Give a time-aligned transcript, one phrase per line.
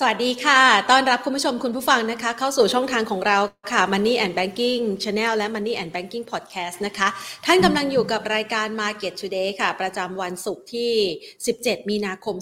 [0.00, 0.60] สวัสดีค่ะ
[0.90, 3.38] ต้อนรับคุณผู้ชมคุณผู้ฟังนะคะ เข้าสู่ช่องทางของเรา
[3.72, 7.08] ค่ะ Money and Banking Channel และ Money and Banking Podcast นะคะ
[7.46, 10.92] ท่านกำลังอยู่กับรายการ Market Today ค่ะ ประจำวันศุกร์ที่
[11.40, 12.34] 17 มีนาคม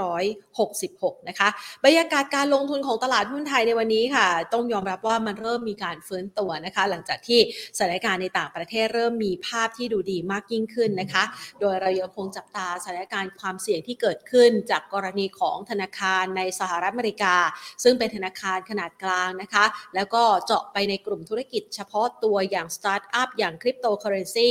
[0.00, 0.49] 2500
[0.88, 1.48] 66 นะคะ
[1.84, 7.40] บรรยากาศการลงทุนของตลาดหุ้นไทยในวันนี้ค่ะ ต้องยอมรับว่ามันเริ่มมีการฟื้นตัวนะคะ หลังจากที่
[7.76, 11.24] สถานการณ์ในต่างประเทศเริ่มมีภาพที่ดูดีมากยิ่งขึ้นนะคะ
[11.60, 17.36] โดยเรายังคงจับตาสถานการณ์ความเสี่ยงที่เกิดขึ้น จากกรณีของธนาคารในสหรัฐอเมริกา
[17.84, 19.64] ซึ่งเป็นธนาคารขนาดกลางนะคะ
[19.94, 24.50] แล้วก็เจาะไปในกลุ่มธุรกิจเฉพาะตัวอย่างสตาร์ทอัพอย่างคริปโตเคอเรนซี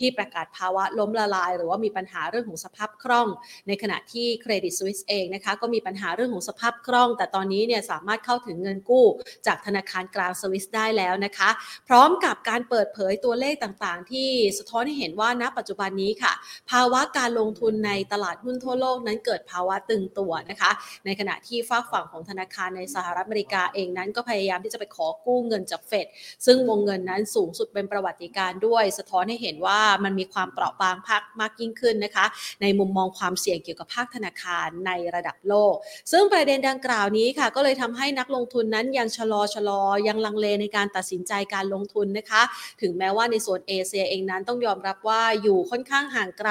[0.00, 3.28] ที่ประกาศภาวะล้มละลาย หรือว่ามีปัญหาเรื่องของสภาพคล่อง
[3.68, 9.06] ในขณะที่เครดิตสวิสเองนะคะก็มีปัญหาเรื่องของสภาพคล่อง แต่ตอนนี้เนี่ยสามารถเข้าถึงเงินกู้
[9.46, 11.50] จากธนาคารกลางสวิสได้แล้วนะคะ
[11.88, 16.32] พร้อมกับการเปิดเผยตัวเลขต่างๆ ที่สะท้อนให้เห็นว่าณปัจจุบันนี้ค่ะ
[16.70, 20.70] ภาวะการลงทุนในตลาดหุ้นทั่วโลกนั้นเกิดภาวะตึงตัวนะคะ
[21.04, 26.06] ในขณะที่ฝากฝั่งของธนาคารในสหรัฐอเมริกาเองนั้นก็พยายามที่จะไปขอกู้เงินจากเฟด
[26.46, 32.26] ซึ่งวงเงินนั้นสูงสุดเป็นประวัติการด้วย สะท้อนให้เห็นว่ามันมีความเปราะบางพักมากยิ่งขึ้นนะคะ
[32.62, 35.74] ในมุมมองความเสี่ยงเกี่ยวกับภาคธนาคารในระดับโลก
[36.12, 42.42] ซึ่งประเด็นดังกล่าวนี้ค่ะก็เลยทำให้นักลงทุนนั้นยังชะลอชะลอยังลังเลในการตัดสินใจการลงทุนนะคะ
[42.82, 46.50] ถึงแม้ว่าในส่วนเอเชียเองนั้นต้องยอมรับว่าอยู่ค่อนข้างห่างไกล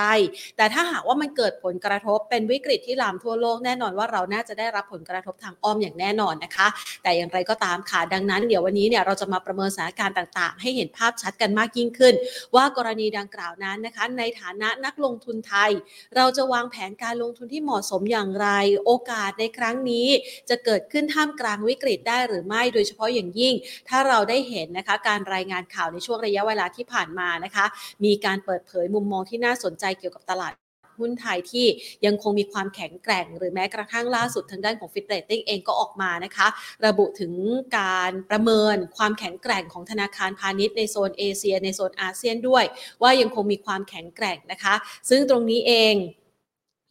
[0.58, 6.68] แต่ถ้าหากว่ามันเกิดผลกระทบเป็นวิกฤตที่ลามทั่วโลกแน่นอนว่าเราน่าจะได้รับผลกระทบทางอ้อมอย่างแน่นอนนะคะ
[7.04, 12.14] แต่อย่างไรก็ตามค่ะดังนั้น เดี๋ยววันนี้เนี่ยเราจะมาประเมินสถานการณ์ต่าง ๆ ให้เห็นภาพชัดกันมากยิ่งขึ้น
[12.56, 15.72] ว่ากรณีดังกล่าวนั้นนะคะ ในฐานะนักลงทุนไทย
[16.16, 18.48] เราจะวางแผนการลงทุนที่เหมาะสมอย่างไร
[18.86, 20.08] โอกาสในครั้งนี้
[20.50, 23.56] จะเกิดขึ้นท่ามกลางวิกฤตได้หรือไม่โดยเฉพาะอย่างยิ่ง
[23.90, 27.66] ถ้าเราได้เห็นนะคะการรายงานข่าวในช่วงระยะเวลาที่ผ่านมานะคะ
[28.06, 30.65] มีการเปิดเผยมุมมองที่น่าสนใจเกี่ยวกับตลาด
[31.00, 31.68] หุ้นไทยที่
[32.06, 36.48] ยังคงมีความแข็งแกร่ง หรือแม้กระทั่งล่าสุดทางด้านของ Fitch Ratings เองก็ออกมานะคะ
[36.86, 37.34] ระบุถึง
[37.80, 42.64] การประเมินความแข็งแกร่งของธนาคารพาณิชย์ในโซนเอเชียในโซนอาเซียนด้วย
[43.02, 44.76] ว่ายังคงมีความแข็งแกร่งนะคะ
[45.10, 45.96] ซึ่งตรงนี้เอง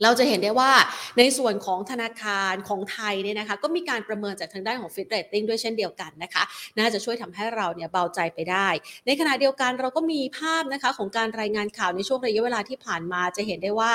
[0.02, 0.72] เราจะเห็นได้ว่า
[1.18, 6.42] ในส่วนของธนาคารของไทยเนี่ยนะคะก็มีการประเมินจากทางด้านของ Fitch Ratings ด้วยเช่นเดียวกันนะคะ
[6.78, 8.68] น่าจะช่วยทำให้เราเนี่ยเบาใจไปได้
[9.06, 13.92] ในขณะเดียวกันเราก็มีภาพนะคะของการรายงานข่าวในช่วงระยะเวลาที่ผ่านมาจะเห็นได้ว่า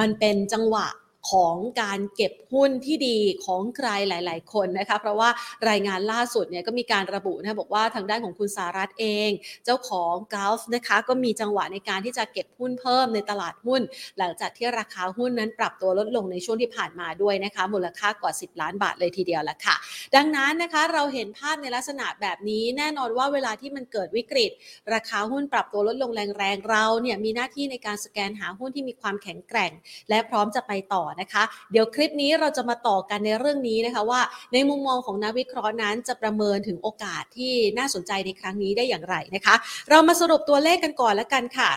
[0.00, 0.86] มันเป็นจังหวะ
[1.30, 5.30] ของการเก็บหุ้นที่ดีของใครหลาย ๆ คนนะคะ เพราะว่า
[5.68, 9.30] รายงานล่าสุดเนี่ยก็มีการระบุนะบอกว่าทางด้านของคุณสารัตเอง
[9.64, 13.82] เจ้าของกาฟนะคะก็มีจังหวะในการที่จะเก็บหุ้นเพิ่มในตลาดหุ้น
[14.18, 19.76] หลังจากที่ราคาหุ้นนั้นปรับตัวลดลงในช่วงที่ผ่านมาด้วยนะคะ มูลค่ากว่า 10 ล้านบาทเลยทีเดียวละค่ะ
[20.16, 24.50] ดังนั้นนะคะเราเห็นภาพในลักษณะแบบนี้แน่นอนว่าเวลาที่มันเกิดวิกฤต
[24.94, 29.72] ราคาหุ้นปรับตัวลดลงแรงๆเราเนี่ยมีหน้าที่ในการสแกนหาหุ้นที่มีความแข็งแกร่ง
[30.08, 34.20] และพร้อมจะไปต่อนะคะ เดี๋ยวคลิปนี้เราจะมาต่อกันในเรื่องนี้นะคะว่า
[34.52, 39.54] ในมุมมองของนักวิเคราะห์นั้นจะประเมินถึงโอกาสที่น่าสนใจในครั้งนี้ได้อย่างไรนะคะ
[39.90, 41.72] เรามาสรุปตัวเลขกันก่อนแล้วกันค่ะ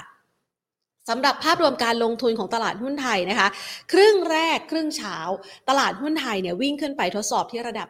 [1.09, 3.47] สำหรับภาพรวมการลงทุนของตลาดหุ้นไทยนะคะ
[3.91, 5.17] ครึ่งแรกครึ่งเช้า
[5.69, 7.87] ตลาดหุ้นไทยเนี่ยวิ่งขึ้นไปทดสอบที่ระดับ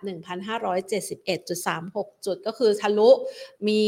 [0.97, 3.09] 1,571.36 จุดก็คือทะลุ
[3.67, 3.83] มี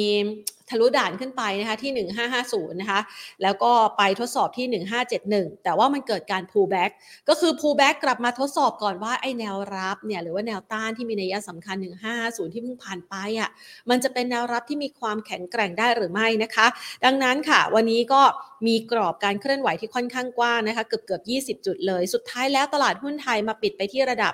[0.72, 3.00] ทะลุด่านขึ้นไปนะคะที่ 1550 นะคะ
[3.44, 4.84] แล้วก็ไปทดสอบที่
[5.16, 6.92] 1571 แต่ว่ามันเกิดการ pull back
[7.30, 11.76] ก็คือ pull back กลับมาทดสอบก่อนว่าไอ้แนวรับเนี่ยหรือว่าแนวต้านที่มีนัยสำคัญ
[12.16, 13.50] 1550 ที่เพิ่งผ่านไปอะ่ะ
[13.90, 16.68] มันจะเป็นแนวรับที่มีความแข็งแกร่งได้หรือไม่นะคะ
[17.06, 18.22] ดังนั้นค่ะ วันนี้ก็
[18.68, 24.34] มีกรอบการเคลื่อนไหวที่ค่อนข้างกว้างนะคะเกือบเกือบ 20 จุดเลย สุดท้ายแล้วตลาดหุ้นไทยมาปิดไปที่ระดับ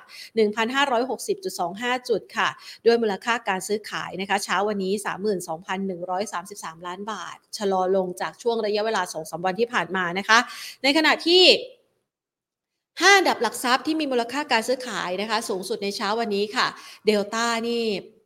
[0.84, 2.48] 1,560.25 จุดค่ะ
[2.86, 4.92] ด้วยมูลค่าการซื้อขายนะคะ เช้าวันนี้
[5.66, 6.27] 32,100
[6.58, 10.38] 33 ล้านบาท ชะลอลงจากช่วงระยะเวลา 2-3 วันที่ผ่านมานะคะ
[10.82, 11.42] ในขณะที่
[13.00, 16.66] ห้าดับหลักทรัพย์ที่มีมูลค่าการซื้อขายนะคะ สูงสุดในเช้าวันนี้ค่ะ
[17.06, 17.84] เดลต้านี่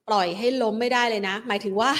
[0.08, 1.90] ปล่อยให้ล้มไม่ได้เลยนะ หมายถึงว่า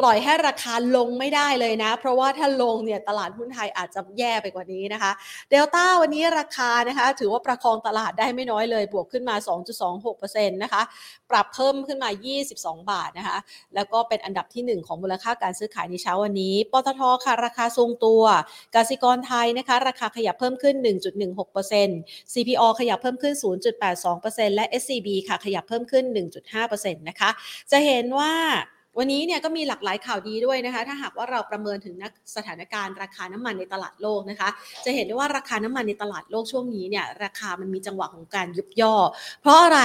[0.00, 5.12] ปล่อยให้ราคาลงไม่ได้เลยนะ เพราะว่าถ้าลงเนี่ยตลาดหุ้นไทยอาจจะแย่ไปกว่านี้นะคะ
[5.50, 9.36] เดลต้าวันนี้ราคานะคะ ถือว่าประคองตลาดได้ไม่น้อยเลย บวกขึ้นมา
[9.98, 10.82] 2.26%นะคะ
[11.30, 12.10] ปรับเพิ่มขึ้นมา
[12.50, 13.38] 22 บาทนะคะ
[13.74, 18.22] แล้วก็เป็นอันดับที่ 1 ของมูลค่าการซื้อขายในเช้าวันนี้ปตทค่ะราคาทรงตัว
[18.74, 20.74] กสิกรไทยนะคะ ราคาขยับเพิ่มขึ้น
[21.54, 23.34] 1.16% CPO ขยับเพิ่มขึ้น
[23.94, 26.04] 0.82%และ SCB ค่ะขยับเพิ่มขึ้น
[26.52, 27.30] 1.5%นะคะ
[27.72, 28.32] จะเห็นว่า
[28.98, 34.48] วันนี้เนี่ยก็มีหลากหลายข่าวดีด้วยนะคะ ถ้าหากว่าเราประเมินถึงนักสถานการณ์ราคาน้ำมันในตลาดโลกนะคะ
[34.84, 38.94] จะเห็นได้ว่าราคาน้ำมันในตลาดโลกช่วงนี้เนี่ยราคามันมีจังหวะของการยุบย่อ
[39.40, 39.80] เพราะอะไร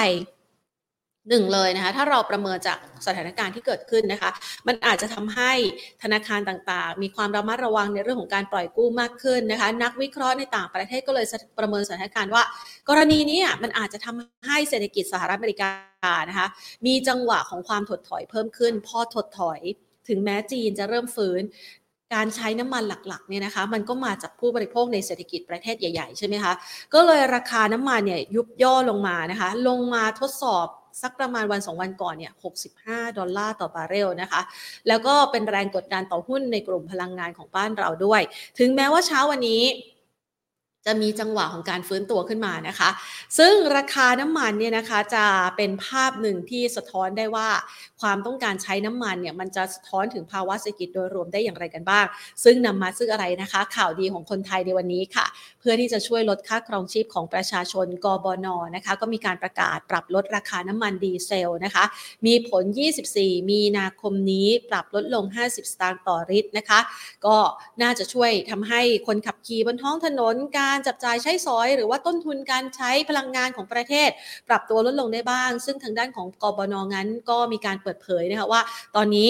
[1.29, 2.77] หนึ่งเลยนะคะถ้าเราประเมินจาก
[3.07, 4.31] สถานการณ์ที่เกิดขึ้นนะคะ
[4.67, 5.51] มันอาจจะทำให้
[6.03, 11.25] ธนาคารต่างๆ มีความระมัดระวังในเรื่องของการปล่อยกู้มากขึ้นนะคะ นักวิเคราะห์ในต่างประเทศก็เลย
[11.59, 12.43] ประเมินสถานการณ์ว่า
[12.89, 15.69] กรณีนี้มันอาจจะทำให้เศรษฐกิจสหรัฐอเมริกา
[16.29, 16.47] นะคะ
[16.85, 19.59] มีจังหวะของความถดถอยเพิ่มขึ้น พอถดถอย
[20.07, 21.41] ถึงแม้จีนจะเริ่มฟื้น
[22.13, 26.53] การใช้น้ำมันหลักๆเนี่ยนะคะมันก็มาจากผู้บริโภคในเศรษฐกิจประเทศใหญ่ๆใช่ไหมคะ
[26.93, 30.67] ก็เลยราคาน้ำมันเนี่ยยุบย่อลงมานะคะลงมาทดสอบ
[31.01, 32.33] สักประมาณวันสองวันก่อนเนี่ย
[32.73, 34.41] 65 ดอลลาร์ต่อบาร์เรลนะคะ
[34.87, 38.21] แล้วก็เป็นแรงกดดันต่อหุ้นในกลุ่มพลังงานของบ้านเราด้วย
[38.59, 39.63] ถึงแม้ว่าเช้าวันนี้
[40.85, 42.89] จะมีจังหวะของการฟื้นตัวขึ้นมานะคะ
[43.37, 45.25] ซึ่งราคาน้ำมันเนี่ยนะคะจะ
[45.57, 47.49] เป็นภาพหนึ่งที่สะท้อนได้ว่า
[48.01, 52.05] ความต้องการใช้น้ำมันเนี่ยมันจะสะท้อนถึงภาวะเศรษฐกิจโดยรวมได้อย่างไรกันบ้าง
[52.43, 55.25] ซึ่งนำมาซึ่งอะไรนะคะ ข่าวดีของคนไทยในวันนี้ค่ะ
[55.63, 61.83] เพื่อที่จะช่วยลดค่าครองชีพของประชาชนกบนนะคะก็มีการประกาศปรับลดราคาน้ำมันดีเซลนะคะ
[62.25, 62.63] มีผล
[63.11, 66.79] 24 มีนาคมนี้ปรับลดลง 50 สตางค์ต่อลิตรนะคะ
[67.25, 67.37] ก็
[67.81, 74.09] น่าจะช่วยทำให้คนขับขี่บนท้องถนนการจับจ่ายใช้สอย หรือว่าต้นทุนการใช้พลังงานของประเทศ
[74.49, 78.61] ปรับตัวลดลงได้บ้าง ซึ่งทางด้านของกบนงั้นก็มีการเปิดเผยนะคะว่า
[78.95, 79.29] ตอนนี้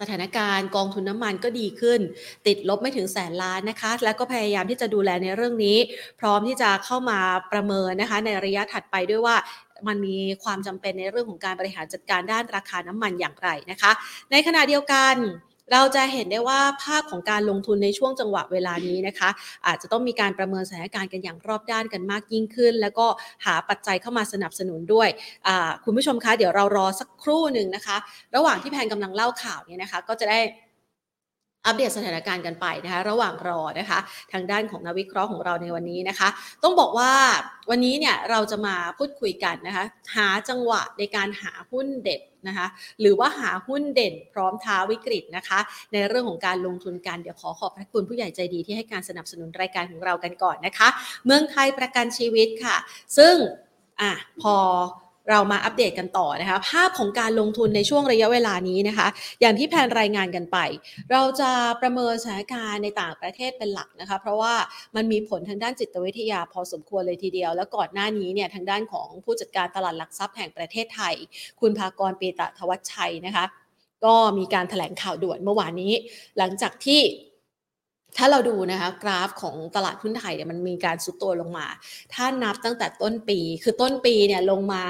[0.00, 2.00] สถานการณ์กองทุนน้ำมันก็ดีขึ้น
[2.46, 5.78] ติดลบไม่ถึงแสนล้านนะคะ แล้วก็พยายามที่จะดูแลในเรื่องนี้
[6.20, 7.20] พร้อมที่จะเข้ามา
[7.52, 9.36] ประเมินนะคะ ในระยะถัดไปด้วยว่า
[9.86, 13.90] มันมีความจำเป็นในเรื่องของการบริหารจัดการด้านราคาน้ำมันอย่างไรนะคะ
[14.30, 15.14] ในขณะเดียวกัน
[15.72, 19.30] เราจะเห็นได้ว่าภาพของการลงทุนในช่วงจังหวะเวลานี้นะคะ
[19.66, 23.06] อาจจะต้องมีการประเมินสถานการณ์กันอย่างรอบด้านกันมากยิ่งขึ้น แล้วก็
[23.44, 25.08] หาปัจจัยเข้ามาสนับสนุนด้วย
[25.84, 27.96] คุณผู้ชมคะเดี๋ยวเรารอสักครู่หนึ่งนะคะ
[28.36, 30.40] ระหว่างที่แพนกำลังเล่าข่าวเนี่ยนะคะ ก็จะได้
[31.66, 33.98] อัปเดตสถานการณ์กันไปนะคะระหว่างรอนะคะ
[34.32, 36.28] ทางด้านของนักวิเคราะห์ของเราในวันนี้นะคะ
[36.62, 37.12] ต้องบอกว่า
[37.70, 39.84] วันนี้เนี่ยเราจะมาพูดคุยกันนะคะ
[40.16, 42.66] หาจังหวะในการหาหุ้นเด็ดนะคะ
[43.00, 45.58] หรือว่าหาหุ้นเด่นพร้อมท้าวิกฤตนะคะ
[45.92, 50.88] ในเรื่องของการลงทุนกัน เดี๋ยวขอขอบพระคุณผู้ใหญ่ใจดีที่ให้การสนับสนุนรายการของเรากันก่อนนะคะ
[51.26, 52.76] เมืองไทยประกันชีวิตค่ะ
[53.18, 53.34] ซึ่ง
[54.00, 54.12] อะ
[54.42, 54.56] พอ
[55.30, 59.08] เรามาอัปเดตกันต่อนะคะ ภาพของการลงทุนในช่วงระยะเวลานี้นะคะ
[59.40, 60.58] อย่างที่แพนรายงานกันไป
[61.10, 61.50] เราจะ
[61.80, 64.54] ประเมินสถานการณ์ในต่างประเทศเป็นหลักนะคะ เพราะว่า
[64.96, 71.14] มันมีผลทางด้านจิตวิทยาพอสมควรเลยทีเดียว แล้วก่อนหน้านี้เนี่ยทางด้านของผู้จัดการตลาดหลักทรัพย์แห่งประเทศไทย
[71.60, 73.44] คุณภากรปีตะทวัชชัยนะคะ
[74.04, 75.92] ก็มีการถแถลงข่าวด่วนเมื่อวานนี้
[76.38, 77.00] หลังจากที่
[78.16, 81.66] ถ้าเราดูนะคะกราฟของตลาดหุ้นไทยเนี่ยมันมีการสุดตัวลงมา
[82.14, 84.84] ถ้านับตั้งแต่ต้นปี คือต้นปีเนี่ยลงมา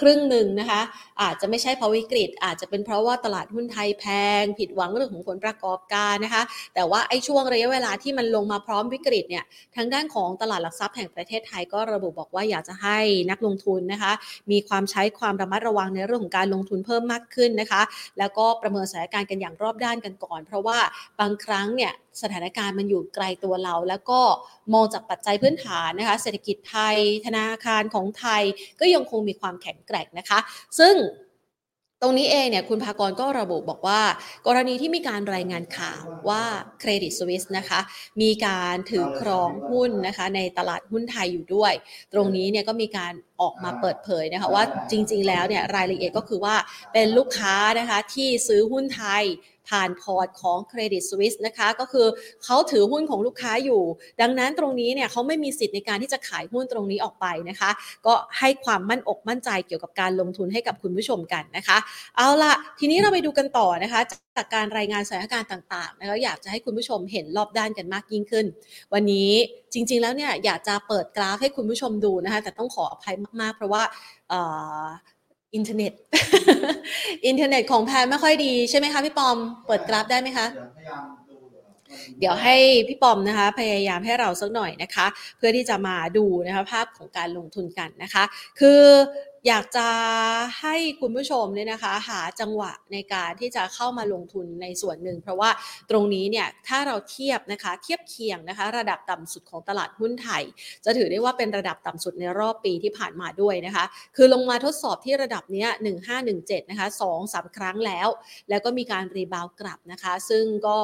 [0.00, 0.80] ครึ่งหนึ่งนะคะ
[1.22, 4.04] อาจจะไม่ใช่เพราะวิกฤต อาจจะเป็นเพราะว่าตลาดหุ้นไทยแพ
[4.42, 6.42] ง ผิดหวังเรื่องของผลประกอบการนะคะ
[6.74, 9.44] แต่ว่าไอ้ช่วงระยะเวลาที่มันลงมาพร้อมวิกฤตเนี่ย
[9.76, 12.98] ทางด้านของตลาดหลักทรัพย์แห่งประเทศไทยก็ระบุบอกว่าอยากจะให้
[13.30, 14.12] นักลงทุนนะคะ
[14.50, 17.82] มีความใช้ความระมัดระวังในเรื่องของการลงทุนเพิ่มมากขึ้นนะคะ
[18.18, 20.78] แล้วก็ประเมินสถานการณ์กันอย่างรอบด้านกันก่อน เพราะว่า
[21.20, 24.20] บางครั้งเนี่ย สถานการณ์มันอยู่ไกลตัวเรา แล้วก็
[24.74, 28.42] มองจากปัจจัยพื้นฐานนะคะ เศรษฐกิจไทย ธนาคารของไทย
[28.80, 30.38] ก็ยังคงมีความแข็งแกร่งนะคะ
[30.78, 30.94] ซึ่ง
[32.02, 34.02] ตรงนี้เองเนี่ยคุณภากรก็ระบุบอกว่า
[34.46, 36.42] กรณีที่มีการรายงานข่าวว่า
[36.80, 37.80] เครดิตสวิสนะคะ
[38.22, 41.72] มีการถือครองหุ้นนะคะในตลาดหุ้นไทยอยู่ด้วย
[42.12, 46.56] ตรงนี้เนี่ยก็มีการออกมาเปิดเผยนะคะว่าจริงๆแล้วเนี่ยรายละเอียดก็คือว่า
[46.92, 49.24] เป็นลูกค้านะคะที่ซื้อหุ้นไทย
[49.68, 52.06] ผ่านพอร์ตของ Credit Suisse นะคะก็คือ
[52.44, 53.82] เขาถือหุ้นของลูกค้าอยู่
[54.20, 57.70] ดังนั้นตรงนี้เนี่ยเขาไม่มีสิทธิ์ในการที่จะขายหุ้นตรงนี้ออกไปนะคะ
[58.06, 61.78] ก็ให้ความมั่นอกมั่นใจเกี่ยวกับการลงทุนให้กับคุณผู้ชมกันนะคะ
[62.16, 64.00] เอาละทีนี้เราไปดูกันต่อนะคะ
[64.36, 68.46] จากการรายงานสถานการณ์ต่างๆนะคะอยากจะให้คุณผู้ชมเห็นรอบด้านกันมากยิ่งขึ้น
[68.94, 69.30] วันนี้
[69.72, 73.82] จริง ๆ แล้วเนี่ยอยากจะเปิดกราฟให้คุณผู้ชมดูนะคะ แต่ต้องขออภัยมากๆ เพราะว่า
[75.54, 75.92] อินเทอร์เน็ต
[77.26, 80.46] อินเทอร์เน็ตของแพนไม่ค่อยดีใช่ไหมคะพี่ปอม เปิดกราฟได้ไหมคะ
[82.18, 82.54] เดี๋ยวให้
[82.88, 85.06] พี่ปอมนะคะ พยายามให้เราสักหน่อยนะคะ
[85.36, 88.24] เพื่อที่จะมาดูนะคะภาพของการลงทุนกันนะคะ
[88.60, 88.82] คือ
[89.48, 89.86] อยากจะ
[90.60, 95.50] ให้คุณผู้ชมเนี่ยนะคะ หาจังหวะในการที่จะเข้ามาลงทุนในส่วนหนึ่ง เพราะว่า
[95.90, 100.42] ตรงนี้เนี่ยถ้าเราเทียบนะคะเทียบเคียงนะคะ ระดับต่ำสุดของตลาดหุ้นไทย
[100.84, 103.84] จะถือได้ว่าเป็นระดับต่ำสุดในรอบปีที่ผ่านมาด้วยนะคะ
[104.16, 105.66] คือลงมาทดสอบที่ระดับนี้
[106.18, 108.08] 1517 นะคะ2 3ครั้งแล้ว
[108.48, 110.78] แล้วก็มีการรีบาวกลับนะคะ ซึ่งก็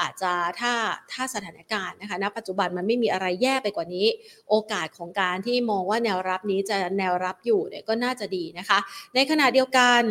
[0.00, 0.72] อาจจะถ้า
[1.12, 4.06] ถ้าสถานการณ์นะคะณปัจจุบันมันไม่มีอะไรแย่ไปกว่านี้
[4.50, 8.78] โอกาสของการที่มองว่าแนวรับนี้จะแนวรับอยู่เนี่ยก็น่าจะดีนะคะ
[9.14, 10.02] ในขณะเดียวกัน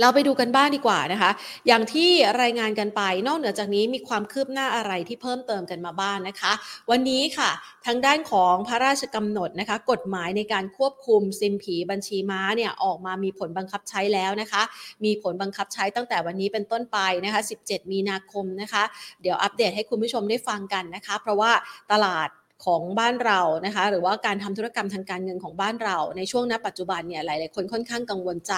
[0.00, 1.30] เราไปดูกันบ้างดีกว่านะคะ
[1.66, 2.10] อย่างที่
[2.42, 6.52] รายงานกันไป นอกเหนือจากนี้มีความคืบหน้าอะไรที่เพิ่มเติมกันมาบ้างนนะคะ
[6.90, 7.50] วันนี้ค่ะ
[7.86, 14.62] ทางด้านของพระราชกำหนดนะคะ กฎหมายในการควบคุมซิมผีบัญชีม้าเนี่ยออกมามีผลบังคับใช้แล้วนะคะ
[15.04, 18.82] มีผลบังคับใช้ตั้งแต่วันนี้เป็นต้นไปนะคะ 17 มีนาคมนะคะ
[19.22, 21.52] เดี๋ยวอัปเดตให้คุณผู้ชมได้ฟังกันนะคะ เพราะว่า
[21.92, 22.28] ตลาด
[22.64, 28.54] ของบ้านเรานะคะหรือว่าการทำธุรกรรมทางการเงินของบ้านเรา ในช่วงณปัจจุบันเนี่ยหลาย ๆ คนค่อนข้างกังวลใจ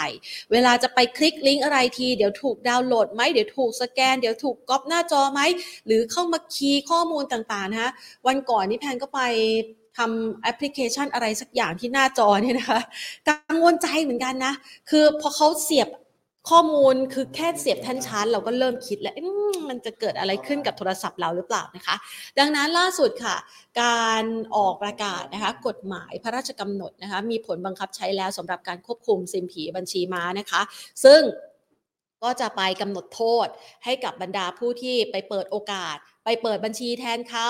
[0.52, 5.40] เวลาจะไปคลิกลิงก์อะไรทีเดี๋ยวถูกดาวน์โหลดไหมเดี๋ยวถูกสแกน เดี๋ยวถูกก๊อปหน้าจอไหม
[5.86, 7.90] หรือเข้ามาคีย์ข้อมูลต่าง ๆ นะคะ
[8.26, 9.20] วันก่อนนี่แพนก็ไป
[9.98, 12.80] ทำแอปพลิเคชันอะไรสักอย่างที่หน้าจอเนี่ยนะคะ
[13.28, 14.52] กังวลใจเหมือนกันนะ
[14.90, 15.88] คือพอเขาเสียบ
[16.50, 19.14] ข้อมูลคือแค่เสียบแท่นชาร์จเราก็เริ่มคิดแล้ว
[19.68, 21.96] มันจะเกิดอะไรขึ้นกับโทรศัพท์เราหรือเปล่านะคะ
[22.38, 23.36] ดังนั้นล่าสุดค่ะ
[23.82, 24.24] การ
[24.56, 30.60] ออกประกาศนะคะกฎหมายพระราชกำหนดนะคะมีผลบังคับใช้แล้วสำหรับการควบคุมซิมผีบัญชีม้านะคะ
[31.04, 31.20] ซึ่ง
[32.22, 33.46] ก็จะไปกำหนดโทษ
[33.84, 37.48] ให้กับบรรดาผู้ที่ไปเปิดโอกาส ไปเปิดบัญชีแทนเขา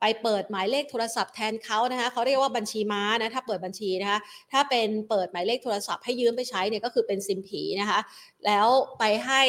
[0.00, 4.18] ไปเปิดหมายเลขโทรศัพท์แทนเขานะคะเขาเรียกว่าบัญชีม้านะถ้าเปิดบัญชีนะคะ
[4.52, 8.00] ถ้าเป็นเปิดหมายเลขโทรศัพท์ให้ยืมไปใช้เนี่ยก็คือเป็นซิมผีนะคะ
[8.46, 8.66] แล้ว
[8.98, 9.42] ไปให้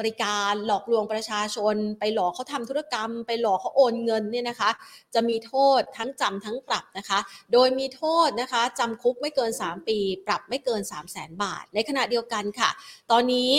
[0.00, 4.70] บริการหลอกลวงประชาชน ไปหลอกเขาทำธุรกรรม ไปหลอกเขาโอนเงินเนี่ยนะคะ
[5.14, 7.18] จะมีโทษทั้งจำทั้งปรับนะคะ
[7.52, 12.70] โดยมีโทษนะคะจำคุกไม่เกิน 3 ปี ปรับไม่เกิน 3 0 0แสนบาท ในขณะเดียวกันค่ะ
[13.10, 13.52] ตอนนี้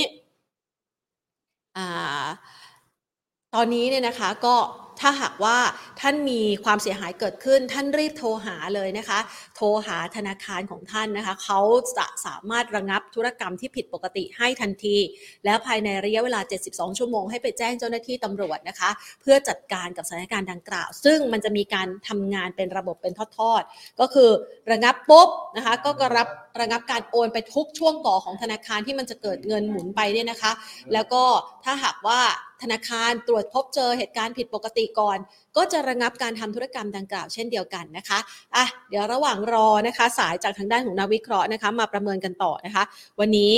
[3.56, 4.56] ตอนนี้เนี่ยนะคะก็
[5.00, 5.58] ถ้าหากว่า
[6.02, 9.20] ท่านมีความเสียหายเกิดขึ้น ท่านรีบโทรหาเลยนะคะ
[9.56, 11.60] โทรหาธนาคารของท่านนะคะเขา
[11.98, 14.98] จะสามารถระงับธุรกรรมที่ผิดปกติให้ทันที
[15.46, 18.90] แล้วภายในระยะเวลา 72 ชั่วโมงให้ไปแจ้งเจ้าหน้าที่ตำรวจนะคะ
[19.22, 24.30] เพื่อจัดการกับสถานการณ์ดังกล่าว ซึ่งมันจะมีการทำงานเป็นระบบเป็นทอดๆ ก็คือ
[24.72, 26.28] ระงับปุ๊บนะคะก็กรับ
[26.62, 30.52] ระงับการโอนไปทุกช่วงต่อของธนาคารที่มันจะเกิดเงินหมุนไปเนี่ยนะคะ
[30.94, 31.24] แล้วก็
[31.64, 32.20] ถ้าหากว่า
[32.64, 35.18] ธนาคารตรวจพบเจอเหตุการณ์ผิดปกติก่อน
[35.58, 38.20] ก็จะระงับการทำธุรกรรมดังกล่าวเช่นเดียวกันนะคะ
[38.56, 42.84] อะเดี๋ยวระหว่างรอนะคะ สายจากทางด้านของนักวิเคราะห์นะคะ มาประเมินกันต่อนะคะ
[43.20, 43.54] วันนี้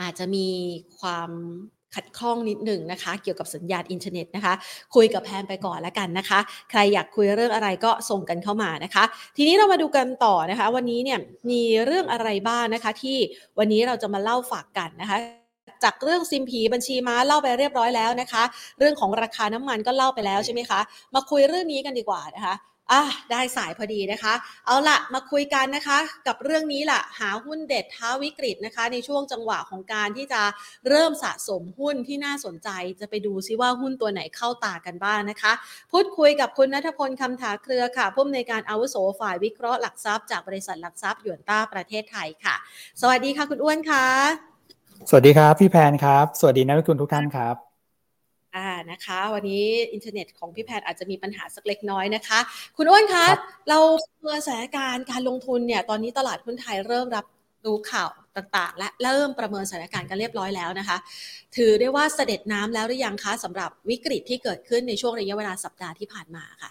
[0.00, 0.48] อาจจะมี
[0.98, 1.30] ความ
[1.94, 4.54] ขัดข้องนิดหนึ่งนะคะ เกี่ยวกับสัญญาณอินเทอร์เน็ตนะคะ
[4.94, 6.38] คุยกับแพนไปก่อนแล้วกันนะคะ
[6.70, 9.04] ใครอยากคุยเรื่องอะไรก็ส่งกันเข้ามานะคะ
[9.36, 11.18] ทีนี้เรามาดูกันต่อนะคะ วันนี้เนี่ย
[11.50, 13.16] มีเรื่องอะไรบ้างนะคะ ที่
[13.58, 15.18] วันนี้เราจะมาเล่าฝากกันนะคะ
[15.84, 18.42] จากเรื่องซิมผีบัญชีม้าเล่าไปเรียบร้อยแล้วนะคะ
[18.78, 20.80] เรื่องของราคาน้ำมันก็เล่าไปแล้วใช่ไหมคะ
[21.14, 22.54] มาคุยเรื่องนี้กันดีกว่านะคะ
[22.92, 24.34] อะได้สายพอดีนะคะ
[24.66, 30.42] เอาละมาคุยกันนะคะ กับเรื่องนี้แหละหาหุ้นเด็ดท้าวิกฤตนะคะ ในช่วงจังหวะของการที่จะ
[30.88, 32.68] เริ่มสะสมหุ้นที่น่าสนใจ
[33.00, 35.52] จะไปดูซิว่าหุ้นตัวไหนเข้าตากันบ้างนะคะ
[35.92, 42.54] พูดคุยกับคุณนัทพลคำถาเครือค่ะผู้อำนวยการอาวุโสฝ่ายวิเคราะห์หลักทรัพย์จากบริษัทหลักทรัพย์หยวนต้าประเทศไทยค่ะ
[43.00, 44.06] สวัสดีค่ะคุณอ้วนค่ะ
[45.08, 47.69] สวัสดีครับ พี่แพนครับ สวัสดีนักลงทุนทุกท่านครับ
[48.56, 49.64] อ่านะคะ วันนี้
[49.94, 52.38] อินเทอร์เน็ตของพี่แพนอาจจะมีปัญหาสักเล็กน้อยนะคะ
[52.76, 53.26] คุณอ้วนคะ
[53.68, 53.78] เรา
[54.20, 57.26] เมื่อสถานการณ์การลงทุนเนี่ยตอนนี้ตลาดหุ้นไทยเริ่มรับ
[57.66, 60.96] รู้ข่าวต่างๆ และเริ่มประเมินสถานการณ์กันเรียบร้อยแล้วนะคะ
[61.56, 66.70] ถือได้ว่าเสด็จน้ำแล้วหรือยังคะสำหรับวิกฤตที่เกิดขึ้นในช่วงระยะเวลาสัปดาห์ที่ผ่านมาค่ะ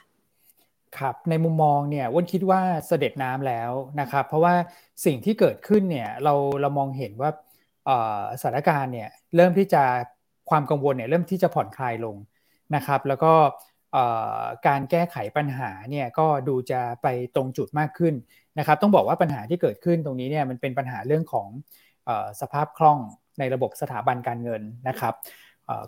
[0.98, 3.72] ครับในมุมมองเนี่ยวันคิดว่าเสด็จน้ำแล้ว
[4.02, 4.54] นะครับ เพราะว่า
[5.06, 7.32] สิ่งที่เกิดขึ้นเนี่ยเราเรามองเห็นว่า
[8.42, 9.84] สถานการณ์เนี่ยเริ่มที่จะ
[10.50, 12.16] ความกังวลเนี่ยเริ่มที่จะผ่อนคลายลง
[12.76, 13.34] นะครับ แล้วก็
[14.68, 18.14] การแก้ไขปัญหาเนี่ยก็ดูจะไปตรงจุดมากขึ้น
[18.60, 21.48] นะครับ ต้องบอกว่าปัญหาที่เกิดขึ้นตรงนี้เนี่ยมันเป็นปัญหาเรื่องของ
[22.42, 23.00] สภาพคล่อง
[23.40, 25.14] ในระบบสถาบันการเงินนะครับ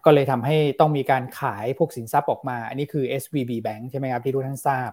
[0.06, 4.90] ก็เลยทำให้ต้องมีการขายพวกสินทรัพย์ออกมา อันนี้คือ SVB Bank ใช่ไหมครับที่ทุกท่านทราบ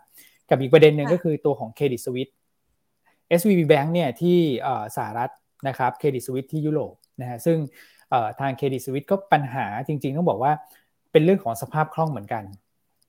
[0.51, 2.29] กับอีกประเด็นหนึ่งก็คือตัวของเครดิตสวิต
[3.39, 4.39] SVB Bank เนี่ยที่
[4.97, 5.31] สหรัฐ
[5.69, 7.59] นะครับเครดิตสวิตที่ยุโรปนะฮะซึ่ง
[8.41, 10.53] ทางเครดิตสวิตก็ปัญหาจริง ๆ ต้องบอกว่า
[11.13, 12.45] เป็นเรื่องของสภาพคล่องเหมือนกัน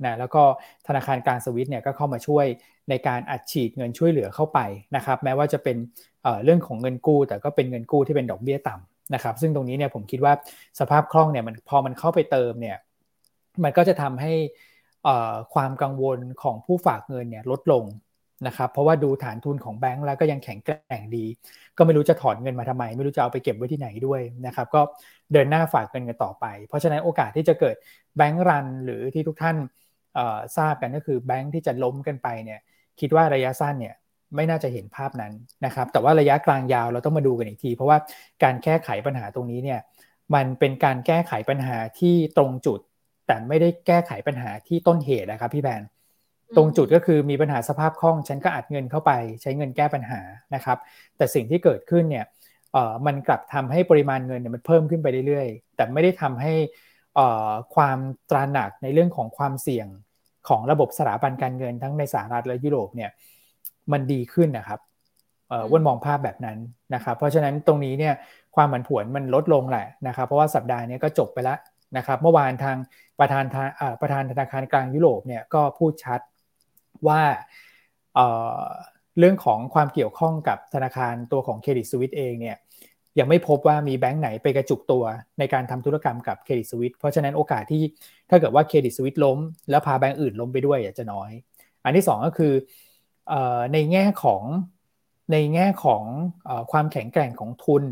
[0.06, 0.42] นะแล้วก็
[0.88, 2.46] ธนาคารกลางสวิตเนี่ยก็เข้ามาช่วย
[2.90, 4.60] ในการอัดฉีดเงินช่วยเหลือเข้าไป
[4.96, 5.78] นะครับแม้ว่าจะเป็น
[6.44, 10.34] เรื่องของเงินกู้ แต่ก็เป็นเงินกู้ที่เป็นดอกเบี้ยต่ำนะครับซึ่งตรงนี้เนี่ยผมคิดว่า
[10.80, 12.78] สภาพคล่องเนี่ยมันพอมันเข้าไปเติมเนี่ย
[13.64, 14.34] มันก็จะทำให้
[15.54, 17.84] ความกังวลของผู้ฝากเงินเนี่ยลดลง
[18.48, 21.26] นะครับเพราะว่าดูฐานทุนของแบงก์แล้วก็ยังแข็งแกร่งดี
[21.78, 24.82] ก็ไม่รู้จะถอนเงินมาทำไม ไม่รู้จะเอาไปเก็บไว้ที่ไหนด้วยนะครับก็
[25.34, 27.76] เดินหน้าฝากเงินกันต่อไป เพราะฉะนั้นโอกาสที่จะเกิด
[28.18, 29.58] แบงก์รันหรือที่ทุกท่าน
[30.58, 32.60] ทราบกันก็คือแบงก์ที่จะล้มกันไปเนี่ย
[33.00, 33.96] คิดว่าระยะสั้นเนี่ย
[34.36, 35.34] ไม่น่าจะเห็นภาพนั้น
[35.66, 37.98] นะครับแต่ว่าระยะกลางยาวเราต้องมาดูกันอีกที เพราะว่า
[38.44, 39.80] การแก้ไขปัญหาตรงนี้เนี่ย
[40.36, 42.80] มันเป็นการแก้ไขปัญหาที่ตรงจุด
[43.28, 45.82] แต่ไม่ได้แก้ไขปัญหาที่ต้นเหตุนะครับพี่แบน
[46.56, 50.22] ตรงจุดก็คือมีปัญหาสภาพคล่อง ฉันก็อัดเงินเข้าไป ใช้เงินแก้ปัญหา
[50.56, 50.78] นะครับ
[51.18, 52.26] แต่สิ่งที่เกิดขึ้นเนี่ย
[52.74, 56.54] เอ่อมันกลับทำให้ปริมาณเงินเนี่ยมันเพิ่มขึ้นไปเรื่อยๆ แต่ไม่ได้ทำให้
[57.16, 57.98] เอ่อความ
[58.30, 59.88] ตระหนักในเรื่องของความเสี่ยง
[60.48, 63.12] ของระบบสถาบันการเงินทั้งในสหรัฐและยุโรปเนี่ย
[63.92, 64.80] มันดีขึ้นนะครับ
[65.50, 66.58] เอ่อว่นมองภาพแบบนั้น
[66.94, 68.14] นะครับ เพราะฉะนั้นตรงนี้เนี่ย
[68.56, 71.60] ความผันผวนมันลดลงแหละนะครับ เพราะว่าสัปดาห์นี้ก็จบไปแล้ว
[71.98, 72.78] นะครับ เมื่อวานทาง
[73.20, 73.44] ประธาน
[74.02, 76.20] ประธานธนาคารกลางยุโรปเนี่ยก็พูดชัด
[77.08, 77.22] ว่า
[79.20, 82.58] เรื่องของความเกี่ยวข้องกับธนาคารตัวของเครดิตสวิตเองเนี่ย
[83.20, 85.04] ยังไม่พบว่ามีแบงก์ไหนไปกระจุกตัว
[85.40, 87.84] ในการทำธุรกรรมกับเครดิตสวิตเพราะฉะนั้นโอกาสที่
[88.30, 89.40] ถ้าเกิดว่าเครดิตสวิตล้ม
[89.70, 91.32] แล้วพาแบงก์อื่นล้มไปด้วยจะน้อย
[91.84, 92.54] อันที่ 2 ก็คือ
[93.74, 94.44] ในแง่ของ
[95.32, 96.04] ในแง่ของ
[96.72, 97.84] ความแข็งแกร่งของทุน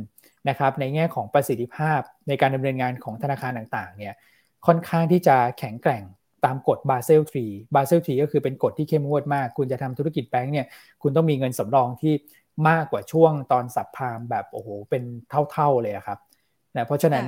[0.50, 4.16] นะครับในแง่ของประสิทธิภาพในการดำเนินงานของธนาคารต่างๆเนี่ย
[4.66, 6.04] ค่อนข้างที่จะแข็งแกร่ง
[6.48, 10.68] ตามกฎบาเซล3บาเซล3ก็คือเป็นกฎที่เข้มงวดมาก คุณจะทำธุรกิจแบงก์เนี่ย
[11.02, 12.14] คุณต้องมีเงินสำรองที่
[12.70, 15.04] มากกว่าช่วงตอนสับพามแบบโอ้โหเป็น
[15.52, 16.20] เท่าๆเลยครับ
[16.76, 17.26] นะเพราะฉะนั้น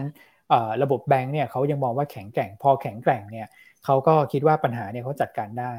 [0.83, 3.47] ระบบแบงก์เนี่ยเขายังมองว่าแข็งแกร่ง พอแข็งแกร่งเนี่ย
[3.85, 5.75] เขาก็คิดว่าปัญหาเนี่ยเขาจัดการได้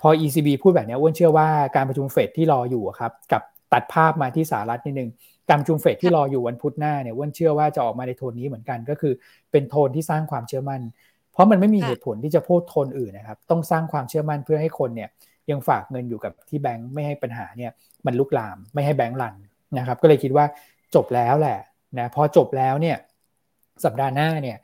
[0.00, 5.10] พอ ECB พูดแบบนี้อ้วนเชื่อว่าการประชุมเฟดที่รออยู่ครับกับตัดภาพมาที่สหรัฐนิดนึง
[5.48, 9.12] การประชุมเฟดที่รออยู่วันพุธหน้าเนี่ยอ้วนเชื่อว่าจะออกมาในโทนนี้เหมือนกันก็คือ
[9.52, 10.82] เป็นโทนที่สร้างความเชื่อมั่น
[11.34, 15.08] เพราะมันไม่มีเหตุผลที่จะพูดโทนอื่นนะครับ ต้องสร้างความเชื่อมั่นเพื่อให้คนเนี่ย
[15.50, 17.70] ยังฝากเงินอยู่กับที่แบงค์ไม่ให้ปัญหาเนี่ย
[18.06, 19.34] มันลุกลามไม่ให้แบงค์รัน
[19.78, 20.44] นะครับ ก็เลยคิดว่า
[20.94, 21.58] จบแล้วแหละ
[21.98, 22.96] นะพอจบแล้วเนี่ย
[23.84, 24.56] สัปดาห์หน้าเนี่ย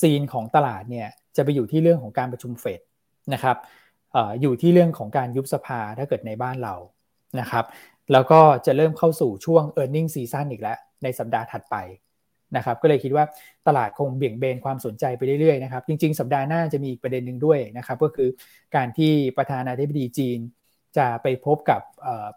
[0.00, 2.80] ซีนของตลาดเนี่ยจะไปอยู่ที่เรื่องของการประชุมเฟด
[3.34, 3.56] นะครับ
[4.14, 6.74] ออยู่ที่เรื่องของการยุบสภาถ้าเกิดในบ้านเรา
[7.40, 7.64] นะครับ
[8.12, 11.76] แล้วก็จะเริ่มเข้าสู่ช่วง e a r n i n g ็ season อีกแล้ว ในสัปดาห์ถัดไป
[12.56, 13.24] นะครับก็เลยคิดว่า
[13.66, 18.28] ตลาดคงเบี่ยงเบนความสนใจไปเรื่อยๆนะครับจริงๆ สัปดาห์หน้าจะมีอีกประเด็นหนึ่งด้วยนะครับก็คือ
[18.76, 20.38] การที่ประธานาธิบดีจีน
[20.96, 21.80] จะไปพบกับ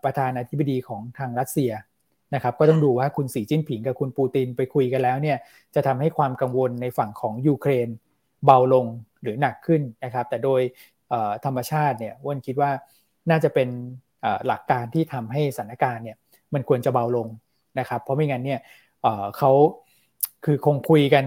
[0.03, 1.71] ประธานาธิบดีของทางรัสเซีย
[2.33, 5.37] นะครับก็ต้องดูว่าคุณสีจิ้นผิงกับคุณปูตินไปคุยกันแล้วเนี่ย
[5.75, 7.87] จะทำให้ความกังวลในฝั่งของยูเครน
[8.45, 8.85] เบาลง
[9.21, 10.61] หรือหนักขึ้นนะครับแต่โดย
[11.45, 12.71] ธรรมชาติเนี่ยว่นคิดว่า
[13.29, 13.69] น่าจะเป็น
[14.47, 16.17] หลักการที่ทำให้สถานการณ์เนี่ย
[16.53, 17.27] มันควรจะเบาลง
[17.79, 18.59] นะครับเพราะไม่งั้นเนี่ย
[19.37, 19.51] เขา
[20.45, 21.25] คือคงคุยกัน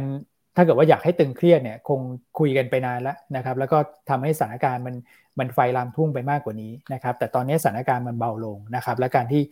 [0.56, 2.00] ถ้าเกิดว่าอยากให้ตึงเครียดเนี่ยคง
[2.38, 3.78] คุยกันไปนานแล้วนะครับ แล้วก็
[4.10, 4.94] ทำให้สถานการณ์มัน
[5.38, 9.42] มันไฟลามทุ่งไปมากกว่านี้นะครับ แต่ตอนนี้สถานการณ์มันเบาลงนะครับ และการที่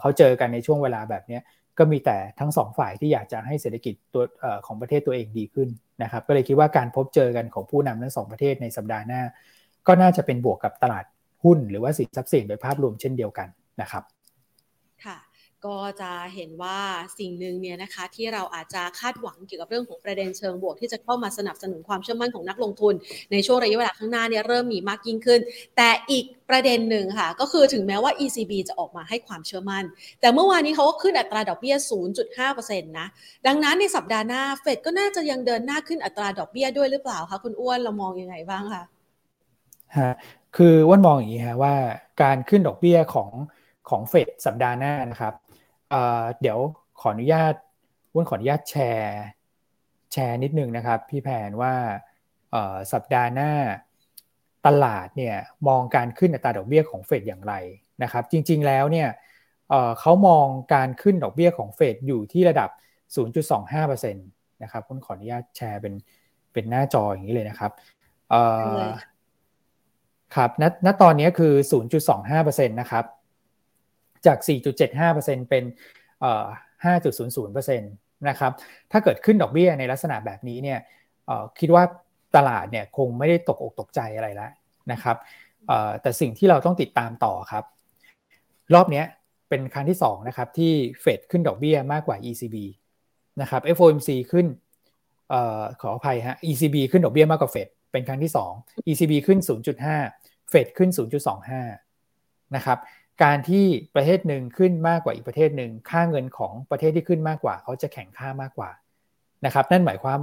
[0.00, 1.38] เขาเจอกันในช่วงเวลาแบบนี้
[1.78, 4.24] ก็มีแต่ทั้งสองฝ่ายที่อยากจะให้เศรษฐกิจตัว
[4.66, 5.68] ของประเทศตัวเองดีขึ้น
[6.02, 9.22] นะครับ ก็เลยคิดว่าการพบเจอกันของผู้นำทั้งสองประเทศในสัปดาห์หน้า
[9.86, 11.04] ก็น่าจะเป็นบวกกับตลาด
[11.44, 13.48] หุ้น หรือว่าสินทรัพย์สินโดยภาพรวมเช่นเดียวกัน
[13.80, 14.02] นะครับ
[15.66, 16.78] ก็จะเห็นว่า
[17.18, 22.94] สิ่งหนึ่งเนี่ยนะคะที่เราอาจจะคาดหวังเกี่ยวกับเรื่องของประเด็นเชิงบวก ที่จะเข้ามาสนับสนุนความเชื่อมั่นของนักลงทุน
[23.32, 25.40] ในช่วงระยะเวลาข้างหน้าเนี่ยเริ่มมีมากยิ่งขึ้น
[25.76, 29.84] แต่อีกประเด็นหนึ่งค่ะ ก็คือถึงแม้ว่า ECB จะออกมาให้ความเชื่อมั่น
[30.20, 31.76] แต่เมื่อวานนี้เขาก็ขึ้นอัตราดอกเบี้ย
[32.32, 33.06] 0.5%นะ
[33.46, 38.82] ดังนั้นในสัปดาห์หน้าเฟดก็น่าจะยังเดินหน้าขึ้นอัตราดอกเบี้ยด้วยหรือเปล่าคะคุณอ้วนเรามองยังไงบ้างคะ
[39.98, 40.12] ฮะ
[40.56, 41.74] คือว่านมองอย่างนี้ฮะว่า
[42.22, 43.30] การขึ้นดอกเบี้ยของ
[43.88, 45.34] ของเฟดสัปดาห์หน้านะครับ
[46.40, 46.58] เดี๋ยว
[47.00, 47.54] ขออนุญาต
[48.14, 49.20] วุ้นขออนุญาตแชร์
[50.12, 51.74] แชร์นิดนึงนะครับ พี่แผนว่า
[52.92, 53.52] สัปดาห์หน้า
[54.66, 55.36] ตลาดเนี่ย
[55.68, 57.54] มองการขึ้นอัตราดอกเบี้ยของเฟดอย่างไร
[58.02, 59.08] นะครับ จริงๆแล้วเนี่ย
[60.00, 62.70] เขามองการขึ้นดอกเบี้ยของเฟดอยู่ที่ระดับ
[63.46, 65.94] 0.25%นะครับคุณขออนุญาตแชร์เป็น
[66.52, 67.72] เป็นหน้าจออย่างนี้เลยนะครับ
[70.34, 71.52] ครับณณตอนนี้คือ
[72.10, 73.04] 0.25%นะครับ
[74.26, 74.38] จาก
[74.94, 75.64] 4.75%เป็น
[76.84, 78.52] 5.00%นะครับ
[78.92, 80.78] ถ้าเกิดขึ้นดอกเบี้ยในลักษณะแบบนี้เนี่ย
[81.58, 81.84] คิดว่า
[82.36, 84.50] ตลาดเนี่ยคงไม่ได้ตกอกตกใจอะไรแล้ว
[84.92, 85.16] นะครับ
[86.02, 87.64] แต่สิ่งที่เราต้องติดตามต่อครับ
[88.74, 89.02] รอบนี้
[89.48, 92.56] เป็นครั้งที่2นะครับที่เฟดขึ้นดอกเบี้ยมากกว่า ECB
[93.40, 94.46] นะครับ FOMC ขึ้น
[95.32, 95.34] อ
[95.80, 99.38] ขออภัยฮะ ECB ขึ้นดอกเบี้ยมากกว่าเฟดเป็นครั้งที่ 2 ECB ขึ้น
[99.94, 100.90] 0.5 เฟดขึ้น
[101.72, 102.78] 0.25 นะครับ
[103.22, 108.70] การที่ประเทศหนึ่งขึ้นมากกว่าอีกประเทศหนึ่งค่าเงินของประเทศที่ขึ้นมากกว่า เขาจะแข่งค่ามากกว่า
[109.46, 110.18] นะครับ นั่นหมายความ